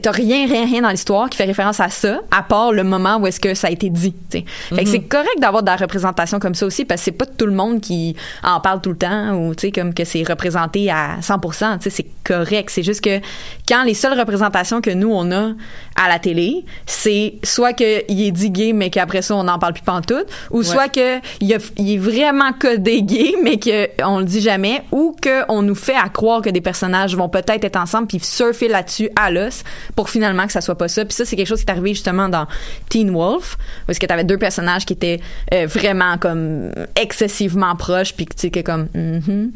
[0.00, 3.16] t'as rien rien rien dans l'histoire qui fait référence à ça à part le moment
[3.18, 4.44] où est-ce que ça a été dit tu sais.
[4.74, 7.26] fait que c'est correct d'avoir de la représentation comme ça aussi parce que c'est pas
[7.26, 10.22] tout le monde qui en parle tout le temps ou tu sais comme que c'est
[10.22, 12.70] représenté à 100% tu sais c'est correct.
[12.70, 13.20] C'est juste que
[13.68, 15.50] quand les seules représentations que nous on a
[15.96, 19.58] à la télé c'est soit que il est dit gay mais qu'après ça on n'en
[19.58, 24.24] parle plus pantoute ou soit que il, est vraiment codé gay mais que on le
[24.24, 27.76] dit jamais ou que on nous fait à croire que des personnages vont peut-être être
[27.76, 29.64] ensemble puis surfer là-dessus à l'os
[29.96, 31.04] pour finalement que ça soit pas ça.
[31.04, 32.46] Puis ça c'est quelque chose qui est arrivé justement dans
[32.88, 33.56] Teen Wolf
[33.88, 35.20] est-ce que t'avais deux personnages qui étaient
[35.52, 36.70] euh, vraiment comme
[37.00, 39.52] excessivement proches puis que tu sais comme mhm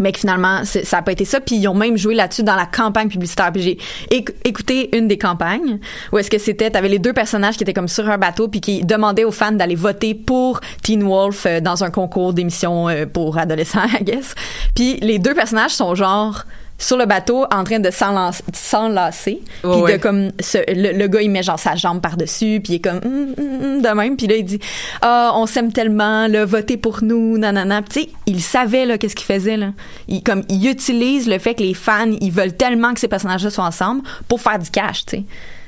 [0.00, 1.40] mais que finalement ça a pas été ça.
[1.40, 3.52] Puis ils ont même joué là-dessus dans la campagne publicitaire.
[3.52, 3.78] Puis j'ai
[4.10, 5.78] éc- écouté une des campagnes
[6.12, 8.60] où est-ce que c'était t'avais les deux personnages qui étaient comme sur un bateau puis
[8.60, 13.06] qui demandaient aux fans d'aller voter pour Teen Wolf euh, dans un concours d'émissions euh,
[13.06, 14.34] pour adolescents I guess.
[14.74, 16.42] Puis les deux personnages sont genre
[16.78, 19.40] sur le bateau en train de s'enlace- s'enlacer.
[19.62, 22.60] Puis Ouais, de comme ce- le, le gars il met genre sa jambe par dessus
[22.62, 24.16] puis il est comme hum, hum de même.
[24.16, 24.58] Puis là il dit
[25.02, 29.16] ah on s'aime tellement là votez pour nous nanana tu sais il savait là qu'est-ce
[29.16, 29.68] qu'il faisait là.
[30.08, 33.44] Il comme il utilise le fait que les fans ils veulent tellement que ces personnages
[33.44, 35.24] là soient ensemble pour faire du cash tu sais.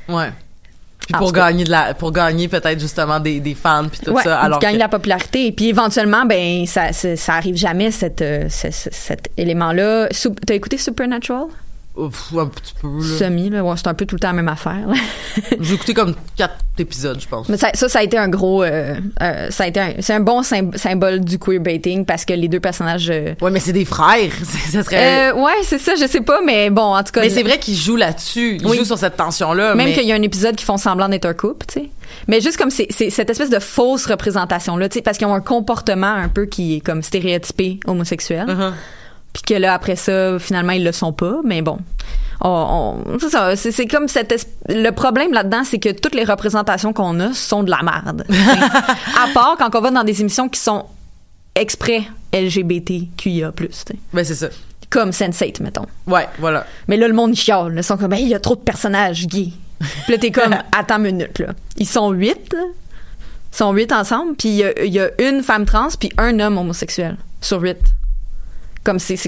[0.09, 0.31] Ouais
[1.09, 4.23] puis pour gagner de la pour gagner peut-être justement des, des fans puis tout ouais,
[4.23, 5.47] ça alors gagner que- la popularité.
[5.47, 9.73] Et puis éventuellement ben ça ça, ça arrive jamais cette, euh, ce- ce- cet élément
[9.73, 10.09] là
[10.47, 11.47] t'as écouté Supernatural?
[11.99, 13.19] Ouf, un petit peu là.
[13.19, 14.87] semi là ouais, c'est un peu tout le temps la même affaire
[15.61, 18.63] j'ai écouté comme quatre épisodes je pense Mais ça, ça, ça a été un gros,
[18.63, 22.47] euh, euh, ça a été c'est un bon sym- symbole du queerbaiting parce que les
[22.49, 23.11] deux personnages.
[23.11, 24.31] euh, ouais mais c'est des frères
[24.71, 27.21] ça serait euh, ouais, c'est ça, je sais pas, mais bon, en tout cas.
[27.23, 28.77] mais c'est vrai qu'ils jouent là-dessus ils Oui.
[28.79, 29.95] jouent sur cette tension là Même mais...
[29.95, 31.91] qu'il y a un épisode qui font semblant d'être un couple, tu sais.
[32.29, 35.35] Mais juste comme c'est, cette espèce de fausse représentation là, tu sais, parce qu'ils ont
[35.35, 38.47] un comportement un peu qui est comme stéréotypé homosexuel.
[38.47, 38.73] Uh-huh.
[39.45, 41.79] Puis que là après ça, finalement ils le sont pas, mais bon.
[42.41, 46.93] On, on- c'est ça, c'est, comme cette le problème là-dedans, c'est que toutes les représentations
[46.93, 48.25] qu'on a sont de la merde.
[48.31, 50.87] à part quand on va dans des émissions qui sont
[51.55, 53.53] exprès LGBTQIA+,
[54.13, 54.49] ben c'est ça
[54.91, 55.85] comme Sense8, mettons.
[56.07, 57.75] ouais voilà Mais là, le monde chiale.
[57.77, 59.53] Ils sont comme, Hey, il y a trop de personnages gays.
[60.05, 61.49] Puis là, t'es comme, attends une minute, là.
[61.77, 62.55] Ils sont huit.
[63.53, 66.11] Ils sont huit ensemble, puis il y a, il y a une femme trans, puis
[66.17, 67.77] un homme homosexuel sur huit.
[68.89, 69.19] Comme c'est...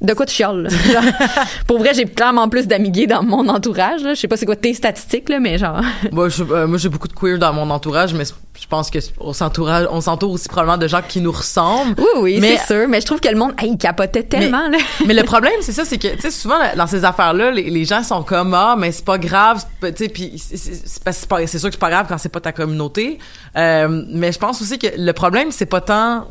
[0.00, 0.68] De quoi tu chiales, là?
[0.68, 1.02] Genre,
[1.66, 4.12] pour vrai, j'ai clairement plus d'amis gays dans mon entourage, là.
[4.14, 5.80] Je sais pas c'est quoi tes statistiques, là, mais genre...
[6.12, 8.98] Moi, je- euh, moi, j'ai beaucoup de queer dans mon entourage, mais je pense que
[9.20, 11.94] on s'entoure, on s'entoure aussi probablement de gens qui nous ressemblent.
[11.98, 12.88] Oui, oui, Mais- c'est sûr.
[12.88, 14.76] Mais je trouve que le monde, hey, il capotait tellement, là.
[15.06, 17.84] mais le problème, c'est ça, c'est que, tu sais, souvent, dans ces affaires-là, les, les
[17.86, 20.74] gens sont comme, ah, mais c'est pas grave, c'est pas- tu sais, puis c'est- c'est
[20.86, 23.18] c'est pas- c'est pas- c'est sûr que c'est pas grave quand c'est pas ta communauté.
[23.56, 26.26] Euh, mais je pense aussi que le problème, c'est pas tant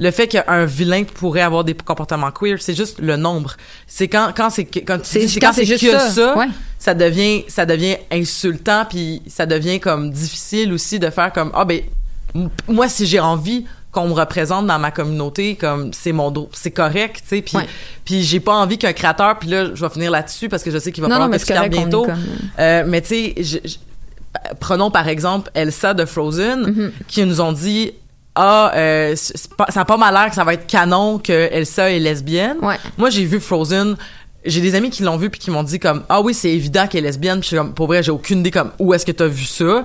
[0.00, 3.54] le fait qu'un vilain pourrait avoir des comportements queer, c'est juste le nombre.
[3.86, 6.46] C'est quand, quand c'est, quand tu C'est- quand c'est juste que ça, ça, ouais.
[6.78, 11.64] ça devient, ça devient insultant, puis ça devient comme difficile aussi de faire comme, ah,
[11.64, 11.82] ben,
[12.66, 16.70] moi, si j'ai envie qu'on me représente dans ma communauté comme c'est mon dos c'est
[16.70, 17.66] correct tu sais puis Ouais.
[18.04, 20.78] puis j'ai pas envie qu'un créateur puis là je vais finir là-dessus parce que je
[20.78, 22.22] sais qu'il va Non, falloir non, que correct, bientôt comme-
[22.60, 23.08] Euh, mais tu
[23.42, 23.60] sais
[24.60, 26.90] prenons par exemple Elsa de Frozen Mm-hmm.
[27.08, 27.92] qui nous ont dit
[28.34, 29.14] ah euh,
[29.56, 32.56] pas- ça a pas mal l'air que ça va être canon que Elsa est lesbienne
[32.62, 32.76] Ouais.
[32.96, 33.96] moi j'ai vu Frozen
[34.44, 36.86] j'ai des amis qui l'ont vu puis qui m'ont dit comme ah oui c'est évident
[36.86, 39.26] qu'elle est lesbienne puis comme pour vrai j'ai aucune idée comme où est-ce que t'as
[39.26, 39.84] vu ça?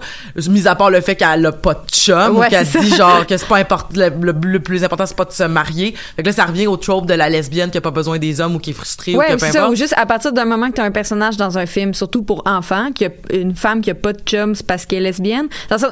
[0.50, 3.28] Mis à part le fait qu'elle a pas de chum Ouais, ou qu'elle dit genre
[3.28, 5.94] que c'est pas important le, le- le plus important c'est pas de se marier.
[6.16, 8.40] Fait que là ça revient au trope de la lesbienne qui a pas besoin des
[8.40, 10.46] hommes ou qui est frustrée Ouais, ou que peu ça, ou juste à partir d'un
[10.46, 13.56] moment que t'as un personnage dans un film, surtout pour enfants, qu'il y a une
[13.56, 15.48] femme qui a pas de chum c'est parce qu'elle est lesbienne.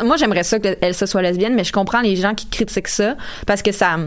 [0.05, 3.15] Moi, j'aimerais ça qu'elle se soit lesbienne, mais je comprends les gens qui critiquent ça
[3.45, 3.97] parce que ça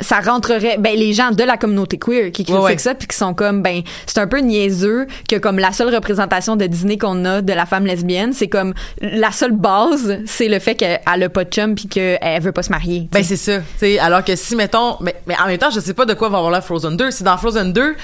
[0.00, 3.16] ça rentrerait ben les gens de la communauté queer qui critiquent Ouais, ça puis qui
[3.16, 7.24] sont comme ben c'est un peu niaiseux que comme la seule représentation de Disney qu'on
[7.24, 11.28] a de la femme lesbienne c'est comme la seule base c'est le fait qu'elle a
[11.28, 14.22] pas de chum puis qu'elle veut pas se marier Ben c'est ça, tu sais alors
[14.24, 16.52] que si mettons mais, mais en même temps je sais pas de quoi va avoir
[16.52, 17.96] la Frozen 2, si dans Frozen 2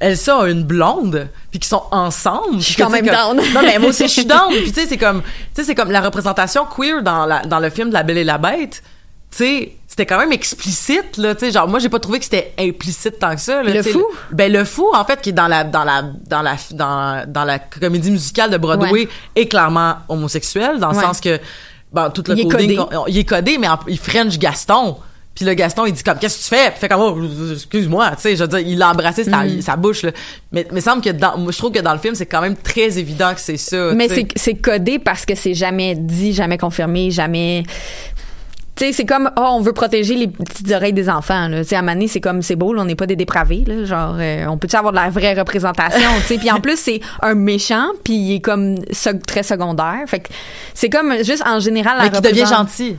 [0.00, 2.58] Elsa a une blonde puis qu'ils sont ensemble.
[2.58, 3.36] Je suis quand même comme- down.
[3.54, 4.48] Non mais moi aussi je suis down.
[4.50, 7.60] Puis tu sais c'est comme tu sais c'est comme la représentation queer dans la dans
[7.60, 8.82] le film de La Belle et la Bête.
[9.30, 12.24] Tu sais c'était quand même explicite là, tu sais genre moi j'ai pas trouvé que
[12.24, 14.02] c'était implicite tant que ça là, Le fou?
[14.30, 17.44] Ben le fou en fait qui est dans la dans la dans la dans, dans
[17.44, 19.08] la comédie musicale de Broadway Ouais.
[19.36, 21.02] est clairement homosexuel dans le Ouais.
[21.02, 21.38] sens que
[21.92, 22.96] bon tout le Il est coding codé.
[22.96, 24.96] qu'on- il est codé mais en- il French Gaston
[25.34, 26.70] puis le Gaston il dit comme qu'est-ce que tu fais?
[26.70, 29.60] Puis fait comme oh, excuse-moi tu sais je veux dire il a embrassé sa, Mm.
[29.60, 30.12] sa bouche là
[30.52, 32.56] mais mais semble que dans moi je trouve que dans le film c'est quand même
[32.56, 37.10] très évident que c'est ça Mais c'est codé parce que c'est jamais dit, jamais confirmé,
[37.10, 37.64] jamais.
[38.74, 41.48] Tu sais, c'est comme, oh, on veut protéger les petites oreilles des enfants.
[41.50, 43.84] Tu sais, à Mané, c'est comme, c'est beau, là, on n'est pas des dépravés, là.
[43.84, 46.38] Genre, euh, on peut-tu avoir de la vraie représentation, tu sais?
[46.38, 48.76] Puis en plus, c'est un méchant, puis il est comme
[49.26, 50.00] très secondaire.
[50.06, 50.28] Fait que
[50.72, 52.96] c'est comme, juste en général, la mais qui devient gentil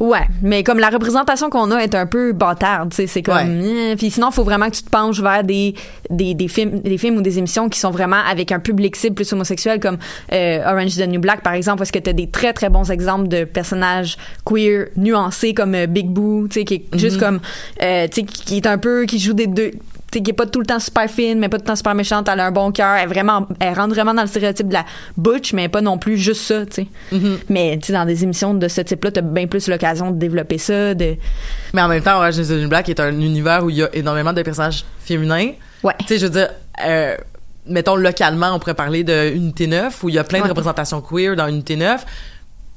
[0.00, 3.60] Ouais, mais comme la représentation qu'on a est un peu bâtarde, tu sais, c'est comme
[3.62, 5.74] eh, puis sinon faut vraiment que tu te penches vers des
[6.08, 9.16] des des films des films ou des émissions qui sont vraiment avec un public cible
[9.16, 9.98] plus homosexuel comme
[10.32, 12.68] euh, Orange is the New Black par exemple parce que tu as des très très
[12.68, 17.18] bons exemples de personnages queer nuancés comme euh, Big Boo, tu sais qui est juste
[17.18, 17.40] comme
[17.82, 19.72] euh, tu sais qui est un peu qui joue des deux
[20.10, 22.28] qui est pas tout le temps super fine, mais pas tout le temps super méchante,
[22.28, 24.84] elle a un bon cœur, elle vraiment, elle rentre vraiment dans le stéréotype de la
[25.16, 26.86] butch, mais pas non plus juste ça, tu sais.
[27.48, 30.58] Mais tu sais, dans des émissions de ce type-là, t'as bien plus l'occasion de développer
[30.58, 31.16] ça, de,
[31.74, 33.82] mais en même temps Orange is the New Black est un univers où il y
[33.82, 35.52] a énormément de personnages féminins
[35.82, 35.94] ouais.
[36.00, 36.50] tu sais je veux dire
[36.84, 37.16] euh,
[37.66, 41.00] mettons localement on pourrait parler de Unité 9 où il y a plein de représentations
[41.00, 42.04] queer dans Unité 9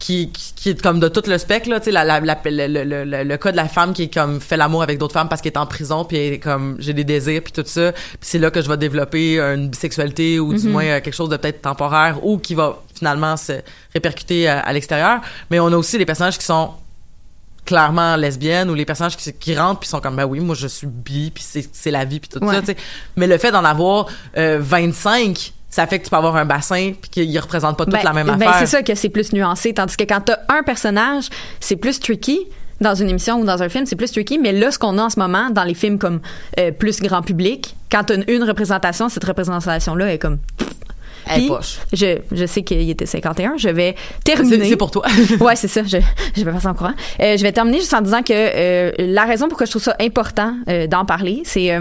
[0.01, 2.37] qui, qui, qui est comme de tout le spectre là tu sais la, la, la-
[2.43, 5.13] le, le, le, le- cas de la femme qui est comme fait l'amour avec d'autres
[5.13, 7.63] femmes parce qu'elle est en prison puis elle est comme j'ai des désirs puis tout
[7.65, 11.13] ça puis c'est là que je vais développer une bisexualité ou du moins euh, quelque
[11.15, 13.53] chose de peut-être temporaire ou qui va finalement se
[13.93, 15.21] répercuter à, à l'extérieur.
[15.49, 16.71] Mais on a aussi les personnages qui sont
[17.65, 20.67] clairement lesbiennes ou les personnages qui, qui rentrent puis sont comme ben oui moi je
[20.67, 22.55] suis bi puis c'est c'est la vie puis tout Ouais.
[22.55, 22.77] ça tu sais.
[23.17, 26.91] Mais le fait d'en avoir euh, 25 ça fait que tu peux avoir un bassin
[27.01, 29.33] puis qu'ils représentent pas toute Ben, la même ben, affaire c'est ça que c'est plus
[29.33, 32.39] nuancé, tandis que quand t'as un personnage, c'est plus tricky.
[32.81, 35.03] Dans une émission ou dans un film, c'est plus tricky, mais là, ce qu'on a
[35.03, 36.19] en ce moment dans les films comme
[36.59, 40.39] euh, plus grand public, quand t'as une, une représentation, cette représentation-là est comme.
[41.35, 41.47] Puis.
[41.93, 43.57] Je, je sais qu'il était 51.
[43.57, 44.57] Je vais terminer.
[44.69, 45.05] c'est pour toi
[45.39, 45.83] ouais, c'est ça.
[45.83, 45.97] Je,
[46.35, 46.93] je vais passer en courant.
[47.19, 49.95] Euh, je vais terminer juste en disant que euh, la raison pourquoi je trouve ça
[49.99, 51.71] important euh, d'en parler, c'est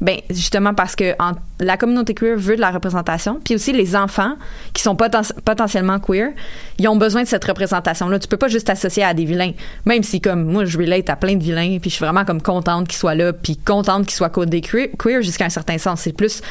[0.00, 3.96] ben justement parce que en- la communauté queer veut de la représentation, puis aussi les
[3.96, 4.34] enfants
[4.74, 6.30] qui sont poten- potentiellement queer,
[6.78, 8.18] ils ont besoin de cette représentation-là.
[8.18, 9.52] Tu peux pas juste t'associer à des vilains,
[9.86, 12.42] même si comme moi je relate à plein de vilains, puis je suis vraiment comme
[12.42, 16.00] contente qu'ils soient là, puis contente qu'ils soient codés queer, queer jusqu'à un certain sens.
[16.02, 16.42] C'est plus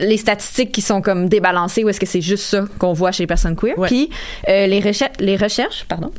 [0.00, 3.22] les statistiques qui sont comme débalancées ou est-ce que c'est juste ça qu'on voit chez
[3.22, 3.78] les personnes queer.
[3.78, 3.88] Ouais.
[3.88, 4.10] Puis
[4.48, 6.12] euh, les, recherches, les recherches, pardon.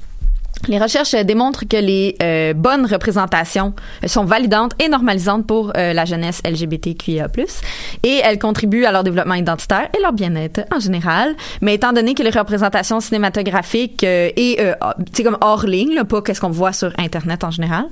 [0.68, 3.74] Les recherches euh, démontrent que les euh, bonnes représentations
[4.04, 7.28] euh, sont validantes et normalisantes pour la jeunesse LGBTQIA+,
[8.04, 11.36] et elles contribuent à leur développement identitaire et leur bien-être en général.
[11.62, 14.58] Mais étant donné que les représentations cinématographiques et,
[15.14, 17.86] sais, comme hors ligne, là, pas qu'est-ce qu'on voit sur Internet en général,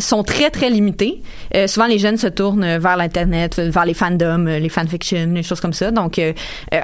[0.00, 1.22] sont très, très limitées,
[1.66, 5.72] souvent les jeunes se tournent vers l'Internet, vers les fandoms, les fanfictions, les choses comme
[5.72, 5.90] ça.
[5.90, 6.20] Donc,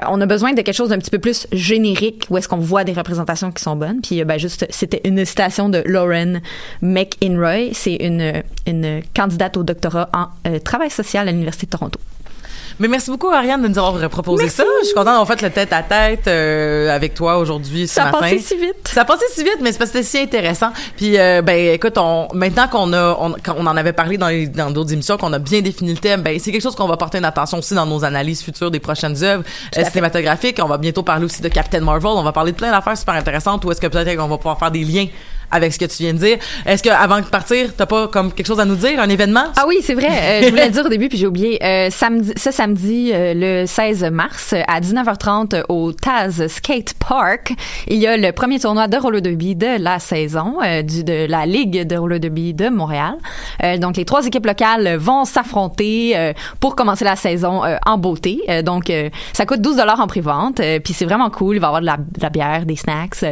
[0.07, 2.83] on a besoin de quelque chose d'un petit peu plus générique où est-ce qu'on voit
[2.83, 4.01] des représentations qui sont bonnes.
[4.01, 6.39] Puis, ben, c'était une citation de Lauren
[6.81, 7.69] McInroy.
[7.73, 11.99] C'est une, une candidate au doctorat en euh, travail social à l'Université de Toronto.
[12.79, 15.49] Mais merci beaucoup Ariane de nous avoir proposé ça je suis contente d'avoir fait le
[15.49, 18.87] tête à tête euh, avec toi aujourd'hui ce Ça a matin passé si vite.
[18.87, 20.69] Ça a passé si vite, mais c'est parce que c'était si intéressant.
[20.95, 24.47] Puis, euh, ben, écoute, on, maintenant qu'on a, on, on en avait parlé dans les-
[24.47, 26.97] dans d'autres émissions, qu'on a bien défini le thème, ben, c'est quelque chose qu'on va
[26.97, 29.43] porter une attention aussi dans nos analyses futures des prochaines œuvres
[29.77, 30.59] euh, cinématographiques.
[30.63, 32.11] On va bientôt parler aussi de Captain Marvel.
[32.13, 33.63] On va parler de plein d'affaires super intéressantes.
[33.65, 35.07] Ou est-ce que peut-être qu'on va pouvoir faire des liens
[35.51, 36.37] avec ce que tu viens de dire.
[36.65, 39.45] Est-ce que avant de partir, t'as pas comme quelque chose à nous dire, un événement?
[39.55, 40.09] Ah oui, c'est vrai.
[40.09, 41.63] Euh, je voulais le dire au début, puis j'ai oublié.
[41.63, 47.53] Euh, samedi, ce samedi, euh, le 16 mars, à 19h30, euh, au Taz Skate Park,
[47.87, 51.45] il y a le premier tournoi de roller derby de la saison du, de la
[51.45, 53.15] Ligue de roller derby de Montréal.
[53.79, 58.41] Donc, les trois équipes locales vont s'affronter pour commencer la saison en beauté.
[58.63, 58.91] Donc,
[59.33, 61.55] ça coûte 12 dollars en pré-vente, puis c'est vraiment cool.
[61.55, 63.23] Il va y avoir la, de la bière, des snacks.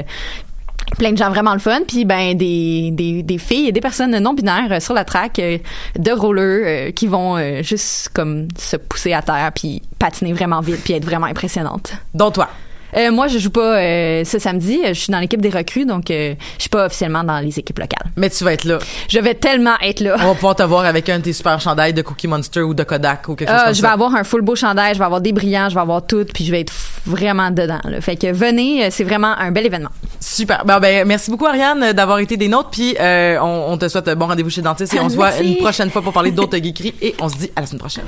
[0.98, 4.18] Plein de gens vraiment le fun puis ben des, des, des filles et des personnes
[4.20, 5.58] non binaires euh, sur la track euh,
[5.98, 10.82] de roller euh, qui vont juste comme se pousser à terre puis patiner vraiment vite
[10.84, 11.94] puis être vraiment impressionnantes.
[12.14, 12.50] Dont toi.
[12.98, 16.10] Euh, moi je joue pas euh, ce samedi, je suis dans l'équipe des recrues donc
[16.12, 18.10] euh, je suis pas officiellement dans les équipes locales.
[18.16, 18.80] Mais tu vas être là.
[19.10, 20.16] Je vais tellement être là.
[20.20, 22.74] On va pouvoir te voir avec un de tes super chandails de Cookie Monster ou
[22.74, 23.88] de Kodak ou quelque chose Ah, comme je ça.
[23.88, 26.26] vais avoir un full beau chandail, je vais avoir des brillants, je vais avoir tout,
[26.34, 26.74] puis je vais être
[27.06, 27.80] vraiment dedans.
[27.84, 28.00] là.
[28.02, 29.90] Fait que venez, euh, c'est vraiment un bel événement.
[30.20, 30.64] Super.
[30.66, 32.70] Ben, ben, merci beaucoup, Ariane, d'avoir été des nôtres.
[32.72, 35.58] Puis, on, on te souhaite bon rendez-vous chez le dentiste et on se voit une
[35.58, 36.94] prochaine fois pour parler d'autres geekeries.
[37.02, 38.06] Et on se dit à la semaine prochaine.